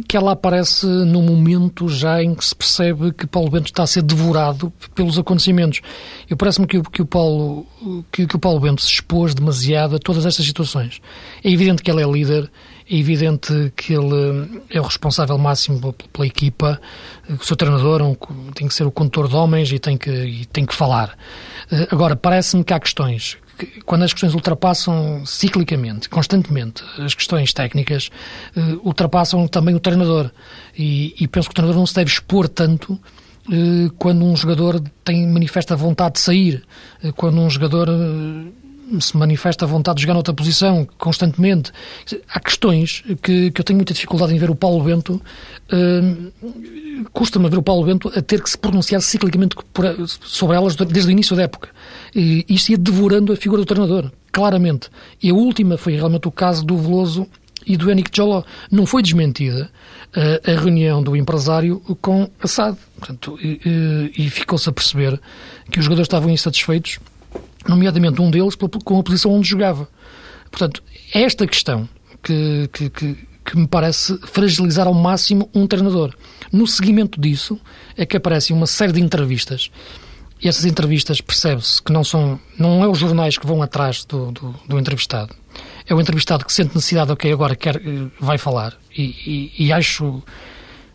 [0.00, 3.86] que ela aparece no momento já em que se percebe que Paulo Bento está a
[3.86, 5.82] ser devorado pelos acontecimentos.
[6.30, 7.66] Eu parece-me que, que, o Paulo,
[8.10, 11.00] que, que, o Paulo Bento se expôs demasiado a todas estas situações.
[11.44, 12.50] É evidente que ele é líder,
[12.92, 16.78] é evidente que ele é o responsável máximo pela, equipa,
[17.28, 18.14] o seu treinador um,
[18.54, 21.16] tem que ser o condutor de homens e tem que, e tem que falar.
[21.70, 23.38] Eh, agora, parece-me que há questões
[23.84, 28.10] quando as questões ultrapassam ciclicamente, constantemente, as questões técnicas,
[28.56, 30.32] uh, ultrapassam também o treinador.
[30.76, 34.82] E, e, penso que o treinador não se deve expor tanto uh, quando um jogador
[35.04, 36.64] tem manifesta vontade de sair,
[37.14, 37.88] quando um jogador
[39.00, 41.72] se manifesta a vontade de jogar noutra posição constantemente.
[42.28, 45.20] Há questões que, que eu tenho muita dificuldade em ver o Paulo Bento,
[45.72, 49.56] uh, custa-me ver o Paulo Bento a ter que se pronunciar ciclicamente
[50.20, 51.68] sobre elas desde o início da época.
[52.14, 54.88] E isto ia devorando a figura do treinador, claramente.
[55.22, 57.26] E a última foi realmente o caso do Veloso
[57.66, 58.42] e do Henrique Joló.
[58.70, 59.70] Não foi desmentida
[60.16, 62.76] uh, a reunião do empresário com Assad.
[62.98, 65.20] Portanto, e, e ficou-se a perceber
[65.70, 66.98] que os jogadores estavam insatisfeitos
[67.68, 69.88] nomeadamente um deles com a posição onde jogava.
[70.50, 70.82] Portanto,
[71.14, 71.88] é esta questão
[72.22, 76.14] que, que, que, que, me parece fragilizar ao máximo um treinador.
[76.52, 77.58] No seguimento disso
[77.96, 79.70] é que aparecem uma série de entrevistas
[80.42, 84.32] e essas entrevistas percebe-se que não são não é os jornais que vão atrás do,
[84.32, 85.34] do, do, entrevistado.
[85.86, 88.76] É o entrevistado que sente necessidade, ok, agora quer, eh, vai falar.
[88.96, 90.22] E, e, e acho...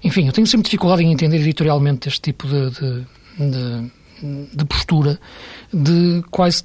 [0.03, 3.05] Enfim, eu tenho sempre dificuldade em entender editorialmente este tipo de, de,
[3.39, 5.19] de de postura
[5.73, 6.61] de quase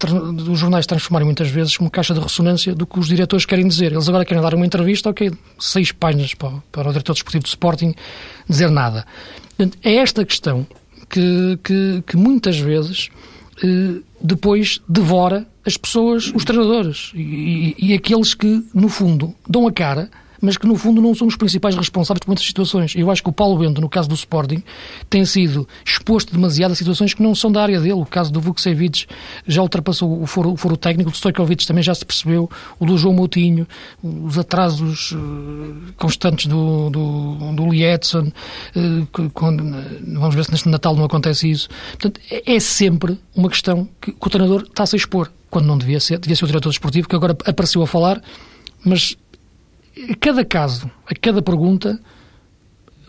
[0.48, 3.92] os jornais transformarem muitas vezes como caixa de ressonância do que os diretores querem dizer.
[3.92, 7.48] Eles agora querem dar uma entrevista, ok, seis páginas para, para o diretor desportivo do
[7.48, 7.94] Sporting
[8.48, 9.06] dizer nada.
[9.82, 10.66] É esta questão
[11.08, 13.10] que, que, que muitas vezes
[14.20, 19.72] depois devora as pessoas, os treinadores e, e, e aqueles que, no fundo, dão a
[19.72, 20.10] cara
[20.42, 22.94] mas que no fundo não são os principais responsáveis por muitas situações.
[22.96, 24.62] Eu acho que o Paulo Bento, no caso do Sporting,
[25.08, 27.92] tem sido exposto demasiado a situações que não são da área dele.
[27.92, 29.06] O caso do Vukcevic
[29.46, 32.50] já ultrapassou o foro, o foro técnico, do Stojkovic também já se percebeu,
[32.80, 33.68] o do João Moutinho,
[34.02, 39.62] os atrasos uh, constantes do, do, do uh, quando,
[40.14, 41.68] vamos ver se neste Natal não acontece isso.
[41.92, 45.78] Portanto, é, é sempre uma questão que, que o treinador está-se a expor, quando não
[45.78, 48.20] devia ser, devia ser o diretor desportivo, que agora apareceu a falar,
[48.84, 49.16] mas
[50.10, 52.00] a cada caso, a cada pergunta,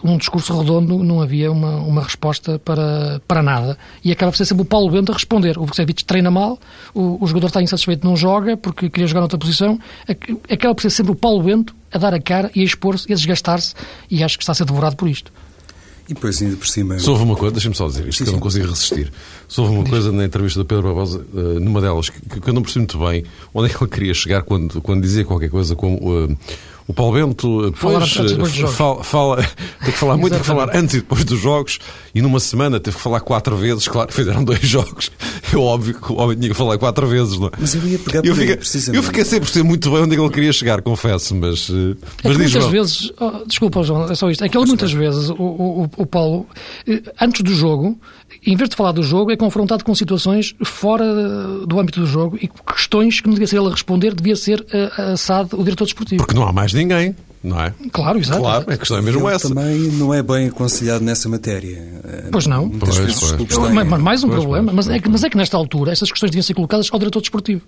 [0.04, 3.78] um discurso redondo, não havia uma, uma resposta para, para nada.
[4.04, 5.58] E acaba por ser sempre o Paulo Bento a responder.
[5.58, 6.60] O Vucevic treina mal,
[6.94, 9.80] o, o jogador está insatisfeito, não joga porque queria jogar noutra posição.
[10.50, 13.14] Acaba por ser sempre o Paulo Bento a dar a cara e a expor-se e
[13.14, 13.74] a desgastar-se.
[14.12, 15.32] E acho que está a ser devorado por isto.
[16.10, 17.00] E depois, ainda por cima.
[17.00, 19.12] Só houve uma coisa, deixa-me só dizer isto, sim, que eu não consigo resistir.
[19.48, 19.92] Só houve uma Diz.
[19.92, 23.00] coisa na entrevista do Pedro Barbosa, uh, numa delas, que, que, eu não percebi muito
[23.00, 26.26] bem onde é que ele queria chegar quando, quando dizia qualquer coisa como.
[26.26, 26.38] Uh,
[26.88, 29.38] o Paulo Bento depois eh, fala, fala,
[29.84, 31.80] tem que falar muito, tem que falar antes e depois dos jogos,
[32.14, 35.12] e numa semana teve que falar quatro vezes, claro, fizeram dois jogos.
[35.52, 37.52] É óbvio que o homem tinha que falar quatro vezes, não é?
[37.58, 38.98] Mas eu ia pegar eu, fiquei, precisamente.
[38.98, 41.70] eu fiquei sempre ser muito bem onde é ele queria chegar, confesso, mas.
[41.70, 44.92] Eh, é mas muitas vezes, oh, desculpa, João, é só isto, é que ele muitas
[44.92, 46.46] vezes, o, o, o Paulo,
[46.88, 47.98] eh, antes do jogo,
[48.46, 51.06] em vez de falar do jogo, é confrontado com situações fora
[51.66, 54.66] do âmbito do jogo e questões que não devia ser ele a responder, devia ser
[55.14, 56.24] assado o diretor desportivo.
[56.24, 57.74] Porque não há mais ninguém não é?
[57.92, 58.40] Claro, exato.
[58.40, 59.50] Claro, a questão é mesmo Ele essa.
[59.50, 61.78] também não é bem aconselhado nessa matéria.
[62.32, 62.68] Pois não.
[62.68, 63.48] Muitas pois, vezes pois.
[63.48, 63.74] Têm...
[63.74, 66.10] Mas mais um pois, problema, pois, mas, é que, mas é que nesta altura essas
[66.10, 67.62] questões deviam ser colocadas ao diretor desportivo.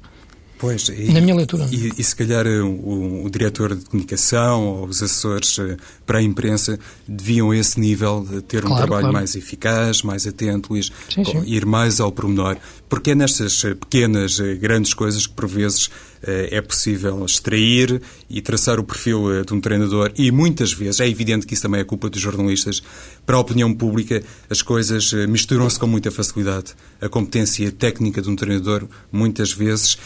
[0.65, 1.67] Pois, e, na minha leitura.
[1.71, 6.21] E, e se calhar o, o, diretor de comunicação ou os assessores eh, para a
[6.23, 9.13] imprensa deviam, a esse nível, ter um trabalho claro.
[9.13, 11.43] mais eficaz, mais atento, sim, sim.
[11.45, 12.58] ir mais ao pormenor.
[12.89, 15.88] Porque é nestas eh, pequenas, eh, grandes coisas que, por vezes,
[16.25, 20.11] é possível extrair e traçar o perfil de um treinador.
[20.17, 22.81] E muitas vezes, é evidente que isso também é culpa dos jornalistas,
[23.25, 26.73] para a opinião pública, as coisas misturam-se com muita facilidade.
[27.01, 29.97] A competência técnica de um treinador, muitas vezes,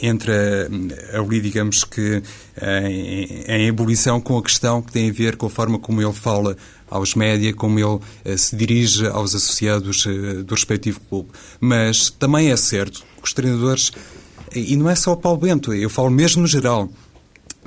[0.00, 0.68] entra
[1.12, 2.22] ali, digamos que,
[2.60, 6.12] em, em ebulição com a questão que tem a ver com a forma como ele
[6.12, 6.56] fala
[6.88, 10.06] aos média, como ele se dirige aos associados
[10.44, 11.30] do respectivo clube.
[11.60, 13.90] Mas também é certo que os treinadores,
[14.54, 16.88] e não é só o Paulo Bento, eu falo mesmo no geral,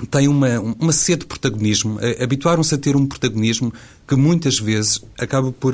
[0.10, 3.74] têm uma, uma sede de protagonismo, uh, habituaram-se a ter um protagonismo
[4.08, 5.74] que muitas vezes acaba por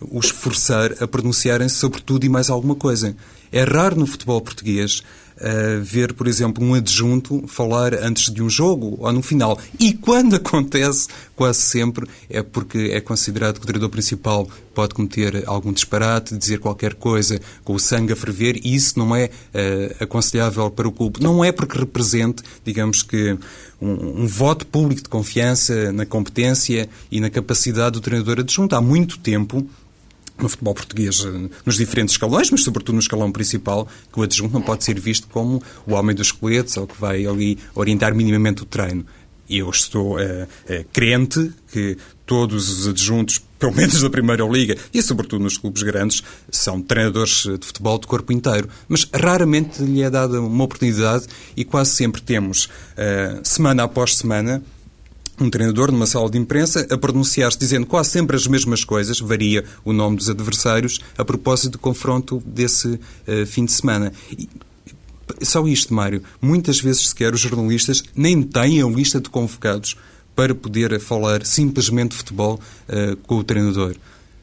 [0.00, 3.16] os forçar a pronunciarem-se sobre tudo e mais alguma coisa.
[3.50, 5.02] É raro no futebol português
[5.42, 9.58] uh, ver, por exemplo, um adjunto falar antes de um jogo ou no final.
[9.78, 15.42] E quando acontece, quase sempre, é porque é considerado que o treinador principal pode cometer
[15.46, 20.04] algum disparate, dizer qualquer coisa com o sangue a ferver, e isso não é uh,
[20.04, 21.20] aconselhável para o clube.
[21.20, 23.36] Não é porque represente, digamos que,
[23.80, 28.76] um, um, voto público de confiança na competência e na capacidade do treinador adjunto.
[28.76, 29.66] Há muito tempo
[30.40, 34.52] no futebol português eh, nos diferentes escalões, mas sobretudo no escalão principal, que o adjunto
[34.52, 38.62] não pode ser visto como o homem dos coletes ou que vai ali orientar minimamente
[38.62, 39.04] o treino.
[39.48, 45.02] Eu estou uh, uh, crente que todos os adjuntos, pelo menos da Primeira Liga e
[45.02, 48.68] sobretudo nos clubes grandes, são treinadores de futebol de corpo inteiro.
[48.88, 54.62] Mas raramente lhe é dada uma oportunidade e quase sempre temos, uh, semana após semana,
[55.40, 59.64] um treinador numa sala de imprensa a pronunciar-se dizendo quase sempre as mesmas coisas, varia
[59.84, 64.12] o nome dos adversários, a propósito do confronto desse uh, fim de semana.
[64.30, 64.48] E,
[65.42, 66.22] só isto, Mário.
[66.40, 69.96] Muitas vezes sequer os jornalistas nem têm a lista de convocados
[70.34, 73.96] para poder falar simplesmente de futebol uh, com o treinador.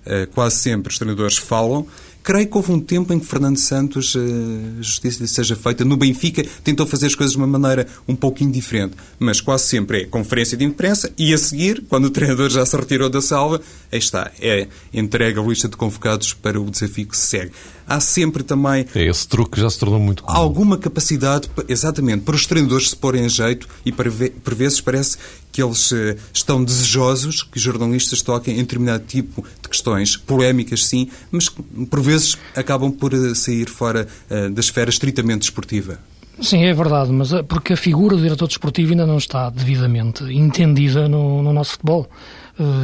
[0.05, 1.85] Uh, quase sempre os treinadores falam
[2.21, 5.95] Creio que houve um tempo em que Fernando Santos, a eh, justiça seja feita, no
[5.95, 10.05] Benfica tentou fazer as coisas de uma maneira um pouquinho diferente, mas quase sempre é
[10.05, 13.99] conferência de imprensa e a seguir, quando o treinador já se retirou da salva, aí
[13.99, 17.51] está, é entrega a lista de convocados para o desafio que se segue.
[17.87, 18.85] Há sempre também...
[18.93, 20.37] É esse truque já se tornou muito comum.
[20.37, 24.11] Alguma capacidade, exatamente, para os treinadores se porem em jeito e para,
[24.43, 25.17] por vezes parece
[25.51, 30.85] que eles uh, estão desejosos que os jornalistas toquem em determinado tipo de questões, polémicas
[30.85, 35.99] sim, mas por vezes acabam por uh, sair fora uh, da esfera estritamente desportiva.
[36.41, 41.09] Sim, é verdade, mas porque a figura do diretor desportivo ainda não está devidamente entendida
[41.09, 42.09] no, no nosso futebol.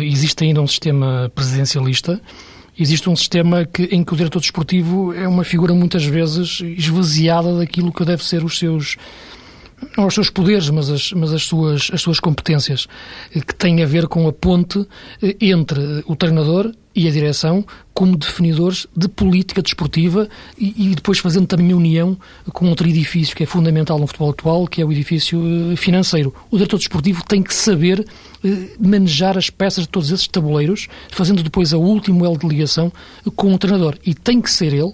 [0.02, 2.22] existe ainda um sistema presidencialista
[2.78, 7.58] existe um sistema que, em que o diretor desportivo é uma figura muitas vezes esvaziada
[7.58, 8.98] daquilo que deve ser os seus
[9.98, 12.88] não os seus poderes, mas as, mas as, suas, as suas competências,
[13.34, 14.86] eh, que têm a ver com a ponte
[15.22, 21.20] eh, entre o treinador e a direção como definidores de política desportiva e, e, depois
[21.20, 22.18] fazendo também união
[22.54, 25.42] com outro edifício que é fundamental no futebol atual, que é o edifício
[25.74, 26.34] eh, financeiro.
[26.50, 28.06] O diretor desportivo tem que saber
[28.44, 32.92] eh, manejar as peças de todos esses tabuleiros, fazendo depois a última elo de ligação
[33.36, 33.98] com o treinador.
[34.06, 34.94] E tem que ser ele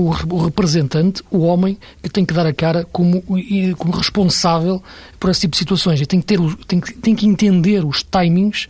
[0.00, 3.22] o, representante, o homem que tem que dar a cara como,
[3.76, 4.82] como responsável
[5.18, 6.00] por esse tipo de situações.
[6.00, 8.68] E tem que, ter, tem, tem que entender os timings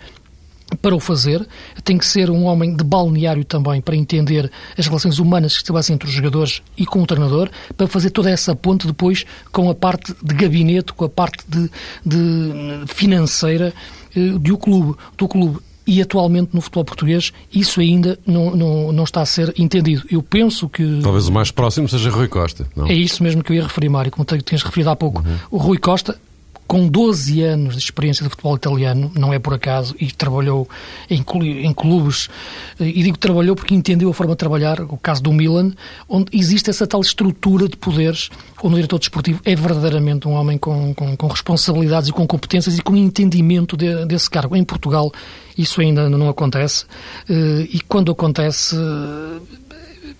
[0.82, 1.46] para o fazer,
[1.82, 5.94] tem que ser um homem de balneário também para entender as relações humanas que estabelecem
[5.94, 9.74] entre os jogadores e com o treinador, para fazer toda essa ponte depois com a
[9.74, 11.70] parte de gabinete, com a parte de,
[12.04, 13.72] de financeira
[14.14, 19.04] eh, do clube, do clube e atualmente no futebol português isso ainda não, não, não
[19.04, 20.04] está a ser entendido.
[20.10, 21.00] Eu penso que...
[21.02, 22.86] Talvez o mais próximo seja Rui Costa, não?
[22.86, 25.26] É isso mesmo que eu ia referir, Mário, como tinhas referido há pouco.
[25.26, 25.36] Uhum.
[25.50, 26.20] O Rui Costa
[26.68, 30.68] com 12 anos de experiência de futebol italiano, não é por acaso, e trabalhou
[31.08, 31.24] em,
[31.72, 32.28] clubes,
[32.78, 35.72] e digo trabalhou porque entendeu a forma de trabalhar, o caso do Milan,
[36.06, 38.28] onde existe essa tal estrutura de poderes,
[38.62, 42.76] onde o diretor desportivo é verdadeiramente um homem com, com, com responsabilidades e com competências
[42.76, 44.54] e com entendimento de, desse cargo.
[44.54, 45.10] Em Portugal
[45.56, 46.84] isso ainda não acontece,
[47.28, 48.76] eh, e quando acontece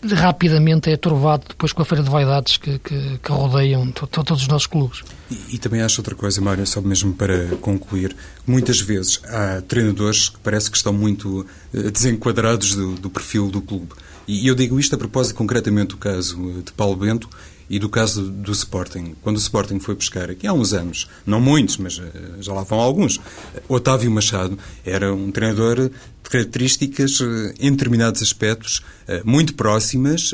[0.02, 4.48] rapidamente é turvado depois com a feira de vaidades que, que, que rodeiam todos os
[4.48, 5.02] nossos clubes.
[5.30, 8.16] E, e, também acho outra coisa, Mário, só mesmo para concluir.
[8.46, 13.60] Muitas vezes há treinadores que parece que estão muito uh, desenquadrados do, do, perfil do
[13.60, 13.88] clube.
[14.26, 17.28] E eu digo isto a propósito concretamente do caso de Paulo Bento
[17.68, 19.14] e do caso do Sporting.
[19.22, 22.62] Quando o Sporting foi buscar, aqui há uns anos, não muitos, mas eh, já lá
[22.62, 23.20] vão alguns,
[23.68, 30.32] Otávio Machado era um treinador de características, eh, em determinados aspectos, eh, muito próximas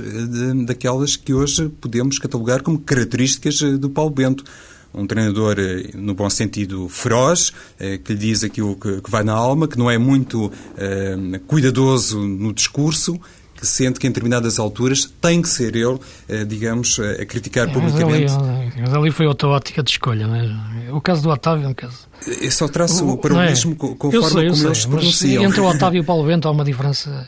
[0.66, 4.44] daquelas que hoje podemos catalogar como características do Paulo Bento
[4.96, 5.56] um treinador,
[5.94, 7.52] no bom sentido, feroz,
[8.04, 10.52] que lhe diz aquilo que, vai na alma, que não é muito
[11.48, 13.20] cuidadoso no discurso,
[13.64, 15.98] que sente que em determinadas alturas tem que ser ele,
[16.28, 18.32] eh, digamos, eh, a criticar publicamente.
[18.32, 20.92] Mas ali, mas ali foi outra ótica de escolha, não é?
[20.92, 22.06] O caso do Otávio é um caso.
[22.40, 23.76] Eu só traço o paralelismo é?
[23.76, 25.44] com a forma sei, como sei, eles se pronunciam.
[25.44, 27.26] Entre o Otávio e o Paulo Bento há uma diferença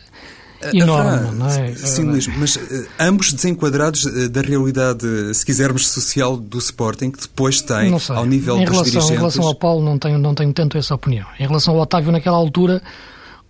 [0.73, 1.75] enorme, não é?
[1.75, 2.61] Sim, Luís, mas uh,
[2.99, 8.57] ambos desenquadrados uh, da realidade, se quisermos, social do Sporting, que depois tem, ao nível
[8.57, 9.11] em dos relação, dirigentes...
[9.11, 11.27] Em relação ao Paulo, não tenho, não tenho tanto essa opinião.
[11.39, 12.83] Em relação ao Otávio, naquela altura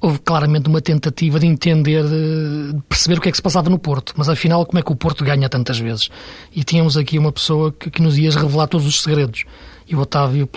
[0.07, 3.79] houve claramente uma tentativa de entender, de perceber o que é que se passava no
[3.79, 4.15] Porto.
[4.17, 6.11] Mas afinal, como é que o Porto ganha tantas vezes?
[6.55, 9.45] E tínhamos aqui uma pessoa que, que nos ia revelar todos os segredos.
[9.89, 10.49] E o Otávio,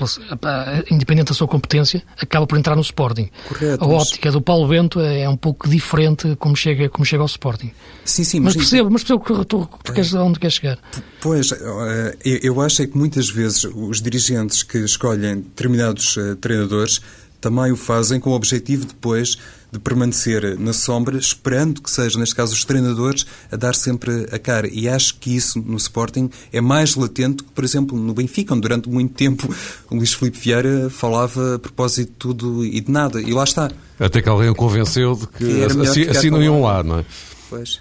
[0.90, 3.30] independente da sua competência, acaba por entrar no Sporting.
[3.48, 7.28] Correto, a ótica do Paulo Bento é um pouco diferente como chega, como chega ao
[7.28, 7.72] Sporting.
[8.04, 10.80] Sim, sim, mas, mas percebo, mas percebo que tu, tu queres, onde queres chegar.
[11.22, 17.00] Pois, eh, eu acho é que muitas vezes os dirigentes que escolhem determinados eh, treinadores
[17.40, 19.38] também o fazem com o objetivo depois
[19.72, 24.40] de permanecer na sombra, esperando que sejam, neste caso, os treinadores a dar sempre a
[24.40, 24.68] cara.
[24.68, 28.62] E acho que isso no Sporting é mais latente que, por exemplo, no Benfica, onde
[28.62, 29.54] durante muito tempo
[29.90, 33.22] o Luís Filipe Vieira falava a propósito de tudo e de nada.
[33.22, 33.72] E lá está.
[34.00, 37.06] Até que alguém o convenceu de que, que assim, assim não iam lá, não é?
[37.50, 37.80] Pois.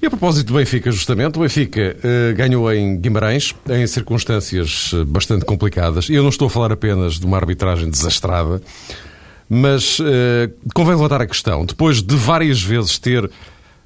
[0.00, 5.04] E a propósito do Benfica, justamente, o Benfica uh, ganhou em Guimarães, em circunstâncias uh,
[5.04, 6.08] bastante complicadas.
[6.08, 8.62] Eu não estou a falar apenas de uma arbitragem desastrada,
[9.48, 10.04] mas uh,
[10.74, 11.64] convém levantar a questão.
[11.64, 13.30] Depois de várias vezes ter,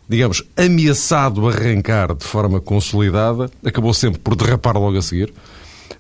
[0.09, 5.33] digamos, ameaçado arrancar de forma consolidada, acabou sempre por derrapar logo a seguir.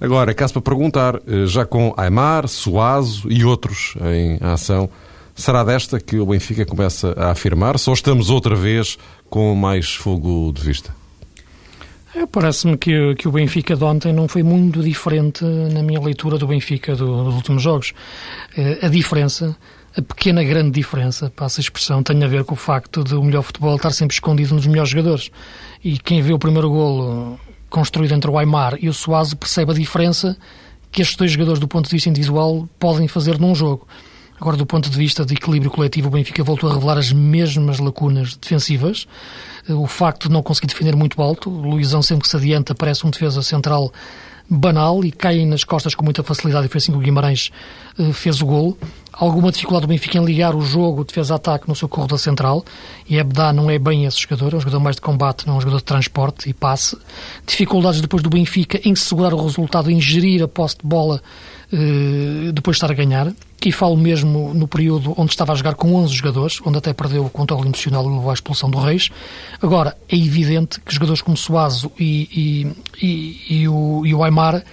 [0.00, 4.90] Agora, caso para perguntar, já com Aymar, Suazo e outros em ação,
[5.34, 7.78] será desta que o Benfica começa a afirmar?
[7.78, 10.94] Só estamos outra vez com mais fogo de vista?
[12.14, 16.36] É, Parece-me que, que o Benfica de ontem não foi muito diferente na minha leitura
[16.36, 17.94] do Benfica do, dos últimos jogos.
[18.56, 19.56] Eh, a diferença,
[19.96, 23.22] a pequena grande diferença, passa a expressão, tem a ver com o facto de o
[23.22, 25.30] melhor futebol estar sempre escondido nos melhores jogadores.
[25.82, 27.40] E quem vê o primeiro golo
[27.70, 30.36] construído entre o Aymar e o Suazo percebe a diferença
[30.90, 33.88] que estes dois jogadores, do ponto de vista individual, podem fazer num jogo.
[34.42, 37.78] Agora, do ponto de vista de equilíbrio coletivo, o Benfica voltou a revelar as mesmas
[37.78, 39.06] lacunas defensivas.
[39.68, 43.06] O facto de não conseguir defender muito alto, o Luizão sempre que se adianta parece
[43.06, 43.92] um defesa central
[44.50, 47.52] banal e cai nas costas com muita facilidade e foi assim que o Guimarães
[47.96, 48.76] eh, fez o golo.
[49.12, 52.64] Alguma dificuldade do Benfica em ligar o jogo defesa-ataque no seu corredor central
[53.08, 55.58] e Ebdá não é bem esse jogador, é um jogador mais de combate, não é
[55.58, 56.98] um jogador de transporte e passe.
[57.46, 61.51] Dificuldades depois do Benfica em segurar o resultado, em gerir a posse de bola eh,
[62.52, 63.32] depois de estar a ganhar.
[63.64, 67.24] E falo mesmo no período onde estava a jogar com 11 jogadores, onde até perdeu
[67.24, 69.08] o controle emocional e levou à expulsão do Reis.
[69.62, 74.64] Agora, é evidente que jogadores como Suazo e, e, e, e o, e o Aymar,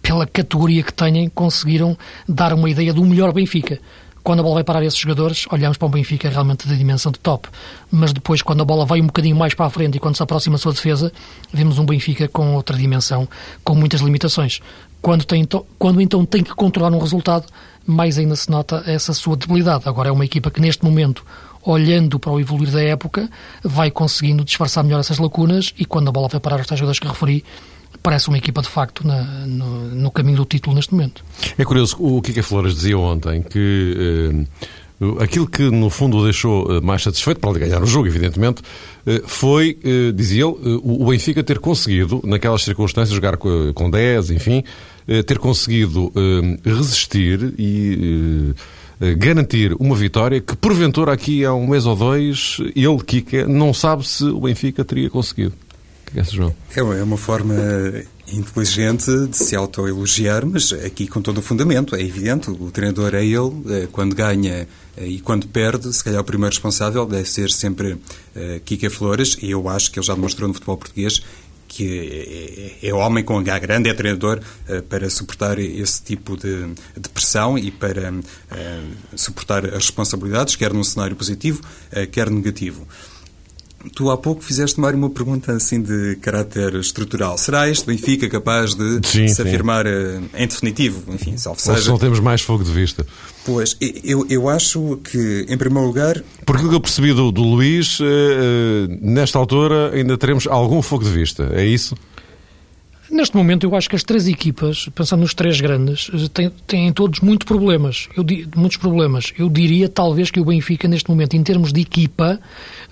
[0.00, 1.96] pela categoria que têm, conseguiram
[2.26, 3.78] dar uma ideia do melhor Benfica.
[4.24, 7.18] quando a bola vai parar esses jogadores, olhamos para o Benfica realmente da dimensão de
[7.18, 7.48] top.
[7.90, 10.22] Mas depois, quando a bola vai um bocadinho mais para a frente e quando se
[10.22, 11.12] aproxima a sua defesa,
[11.52, 13.28] vemos um Benfica com outra dimensão,
[13.62, 14.60] com muitas limitações.
[15.00, 15.46] Quando, tem,
[15.78, 17.46] quando então tem que controlar um resultado,
[17.86, 19.88] mais ainda se nota essa sua debilidade.
[19.88, 21.24] Agora é uma equipa que neste momento
[21.62, 23.28] olhando para o evoluir da época,
[23.62, 26.98] vai conseguindo disfarçar melhor essas lacunas e quando a bola vai parar os tais jogadores
[26.98, 27.44] que referi,
[28.02, 31.24] parece uma equipa de facto na, no, no, caminho do título neste momento.
[31.56, 34.46] É curioso, o Kika Flores dizia ontem que
[35.00, 38.62] eh, aquilo que no fundo o deixou eh, mais satisfeito, para ganhar o jogo, evidentemente,
[39.24, 44.30] foi, eh, dizia ele, eh, o Benfica ter conseguido, naquelas circunstâncias, jogar com, com 10,
[44.30, 44.62] enfim,
[45.06, 46.12] eh, ter conseguido
[46.64, 48.54] resistir e
[49.16, 54.06] garantir uma vitória que, porventura, aqui há um mês ou dois, ele, Kika, não sabe
[54.06, 55.54] se o Benfica teria conseguido.
[56.70, 56.80] É?
[56.80, 57.54] É, é uma forma
[58.32, 63.24] inteligente de se autoelogiar, mas aqui com todo o fundamento, é evidente, o treinador é
[63.24, 67.50] ele, é, quando ganha é, e quando perde, se calhar o primeiro responsável deve ser
[67.50, 67.98] sempre
[68.64, 71.22] Kika Flores, e eu acho que ele já demonstrou no futebol português
[71.66, 74.40] que é, é, homem com H grande, é treinador
[74.88, 78.10] para suportar esse tipo de, de pressão e para
[79.14, 81.60] suportar as responsabilidades, quer num cenário positivo,
[82.10, 82.86] quer negativo.
[83.94, 87.38] Tu há pouco fizeste, Mário, uma pergunta assim de caráter estrutural.
[87.38, 89.42] Será este Benfica capaz de sim, se sim.
[89.42, 91.02] afirmar uh, em definitivo?
[91.14, 91.76] Enfim, salve seja.
[91.76, 93.06] Ou se não temos mais fogo de vista.
[93.44, 96.22] Pois, eu, eu acho que, em primeiro lugar...
[96.44, 98.04] Por aquilo que eu percebi do, do Luís, uh,
[99.00, 101.94] nesta altura ainda teremos algum fogo de vista, é isso?
[103.10, 107.20] Neste momento, eu acho que as três equipas, pensando nos três grandes, têm, têm todos
[107.20, 108.08] muito problemas.
[108.16, 109.32] Eu, muitos problemas.
[109.38, 112.38] Eu diria, talvez, que o Benfica, neste momento, em termos de equipa,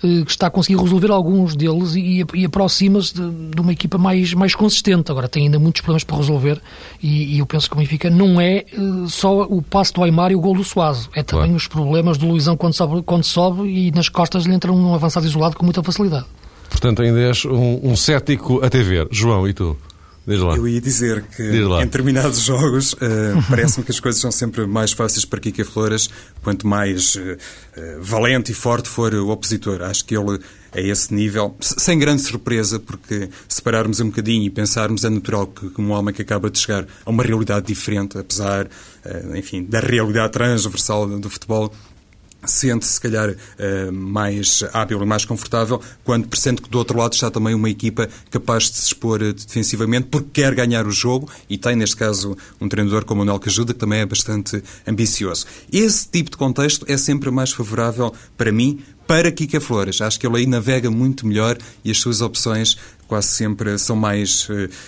[0.03, 4.33] eh, está a conseguir resolver alguns deles e, e aproxima-se de, de, uma equipa mais,
[4.33, 5.11] mais consistente.
[5.11, 6.59] Agora, tem ainda muitos problemas para resolver
[7.01, 10.31] e, e eu penso que o Benfica não é uh, só o passo do Aymar
[10.31, 11.09] e o gol do Suazo.
[11.13, 11.57] É também claro.
[11.57, 15.27] os problemas do Luizão quando sobe, quando sobe e nas costas lhe entra um avançado
[15.27, 16.25] isolado com muita facilidade.
[16.69, 19.07] Portanto, ainda és um, um cético a ver.
[19.11, 19.77] João, e tu?
[20.57, 22.97] Eu ia dizer que em determinados jogos uh,
[23.49, 26.09] parece-me que as coisas são sempre mais fáceis para Kika Flores
[26.43, 27.37] quanto mais uh,
[28.01, 29.81] valente e forte for o opositor.
[29.81, 30.39] Acho que ele
[30.73, 35.47] a esse nível, sem grande surpresa, porque se pararmos um bocadinho e pensarmos, é natural
[35.47, 38.67] que, que um homem que acaba de chegar a uma realidade diferente, apesar,
[39.33, 41.73] enfim, da realidade transversal do futebol,
[42.51, 47.13] sente-se, se calhar, eh, mais hábil e mais confortável quando percebe que do outro lado
[47.13, 51.29] está também uma equipa capaz de se expor eh, defensivamente porque quer ganhar o jogo
[51.49, 55.45] e tem, neste caso, um treinador como o Manuel Cajuda que também é bastante ambicioso.
[55.71, 60.01] Esse tipo de contexto é sempre mais favorável para mim, para Kika Flores.
[60.01, 62.77] Acho que ele aí navega muito melhor e as suas opções
[63.07, 64.47] quase sempre são mais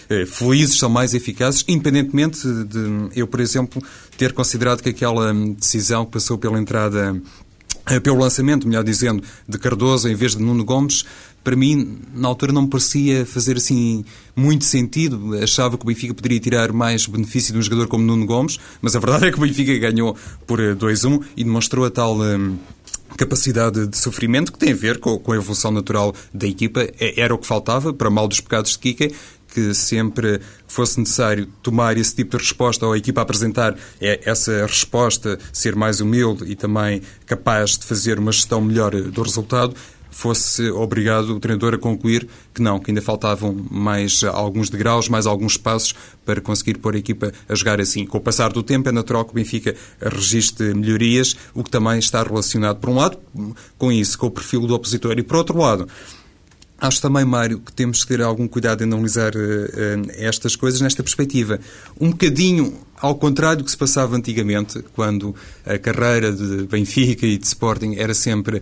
[0.09, 3.81] eh, felizes, são mais eficazes, independentemente de eu, por exemplo,
[4.17, 7.48] ter considerado que aquela decisão que passou pela entrada eh,
[8.03, 11.05] pelo lançamento, melhor dizendo, de Cardoso em vez de Nuno Gomes,
[11.43, 14.03] para mim, na altura, não me parecia fazer assim
[14.35, 15.37] muito sentido.
[15.41, 18.95] Achava que o Benfica poderia tirar mais benefício de um jogador como Nuno Gomes, mas
[18.95, 20.15] a verdade é que o Benfica ganhou
[20.45, 22.19] por 2-1 eh, e demonstrou a tal.
[22.19, 22.57] Um,
[23.17, 26.87] capacidade de sofrimento que tem a ver com, com, a evolução natural da equipa.
[26.99, 29.13] É, era o que faltava, para mal dos pecados de Kike,
[29.53, 34.65] que sempre fosse necessário tomar esse tipo de resposta ou a equipa apresentar é essa
[34.65, 39.75] resposta, ser mais humilde e também capaz de fazer uma gestão melhor do resultado,
[40.11, 45.25] fosse obrigado o treinador a concluir que não, que ainda faltavam mais alguns degraus, mais
[45.25, 45.93] alguns passos
[46.25, 48.05] para conseguir pôr a equipa a jogar assim.
[48.05, 51.99] Com o passar do tempo é natural que o Benfica registre melhorias, o que também
[51.99, 53.17] está relacionado, por um lado,
[53.77, 55.87] com isso, com o perfil do opositor, e por outro lado,
[56.81, 59.39] Acho também, Mário, que temos que ter algum cuidado em analisar uh,
[60.15, 61.59] estas coisas nesta perspectiva.
[61.99, 67.37] Um bocadinho ao contrário do que se passava antigamente, quando a carreira de Benfica e
[67.37, 68.61] de Sporting era sempre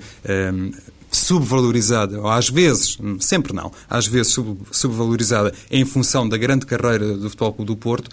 [0.54, 0.72] um,
[1.12, 7.18] subvalorizada, ou às vezes, sempre não, às vezes sub, subvalorizada em função da grande carreira
[7.18, 8.10] do Futebol Clube do Porto,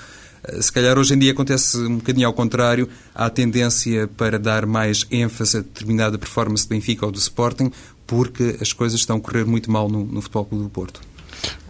[0.61, 5.07] se calhar hoje em dia acontece um bocadinho ao contrário, há tendência para dar mais
[5.11, 7.70] ênfase a determinada performance do Benfica ou do Sporting,
[8.14, 11.00] porque as coisas estão a correr muito mal no, no Futebol Clube do Porto.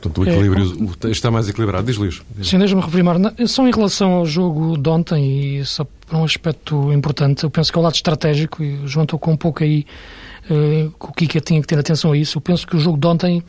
[0.01, 1.87] Portanto, o equilíbrio é, está mais equilibrado.
[1.87, 2.23] Diz, Luís.
[2.43, 3.05] Sim, deixa-me referir,
[3.49, 7.73] só em relação ao jogo de ontem, e só para um aspecto importante, eu penso
[7.73, 9.87] que é o lado estratégico, e o João tocou um pouco aí,
[10.51, 12.37] uh, o Kika tinha que ter atenção a isso.
[12.37, 13.43] Eu penso que o jogo de ontem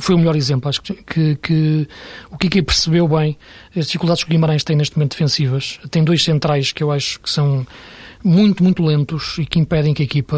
[0.00, 0.68] foi o melhor exemplo.
[0.68, 1.88] Acho que, que, que
[2.30, 3.36] o Kiki percebeu bem
[3.76, 5.80] as dificuldades que o Guimarães tem neste momento defensivas.
[5.90, 7.66] Tem dois centrais que eu acho que são
[8.24, 10.36] muito, muito lentos e que impedem que a equipa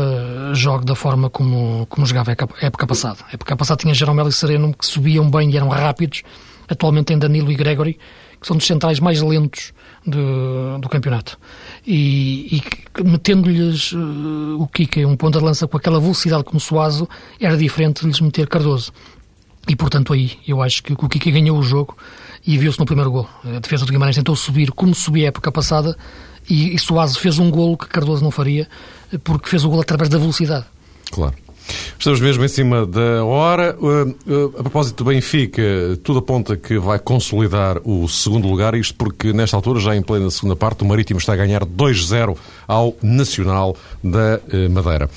[0.53, 3.18] jogue da forma como, como jogava a época passada.
[3.30, 6.24] A época passada tinha Jeromel e Sereno que subiam bem e eram rápidos.
[6.68, 7.97] atualmente tem Danilo e Gregory,
[8.41, 9.72] que são dos centrais mais lentos
[10.05, 11.39] do, do campeonato.
[11.87, 17.09] E, e metendo-lhes uh, o Kika um ponto de lança com aquela velocidade como Suazo,
[17.41, 18.93] era diferente de lhes meter Cardoso.
[19.68, 21.97] E, portanto, aí eu acho que o Kika ganhou o jogo
[22.47, 23.28] e viu-se no primeiro gol.
[23.45, 25.97] A defesa do Guimarães tentou subir como subia a época passada
[26.49, 28.68] e, e Suazo fez um golo que Cardoso não faria,
[29.24, 30.66] porque fez o golo através da velocidade.
[31.11, 31.34] Claro.
[31.99, 33.77] Estamos mesmo em cima da hora.
[33.81, 35.62] Uh, uh, a propósito do Benfica,
[36.03, 40.31] tudo aponta que vai consolidar o segundo lugar, isto porque nesta altura, já em plena
[40.31, 42.37] segunda parte, o Marítimo está a ganhar 2-0
[42.69, 45.09] ao Nacional da uh, Madeira.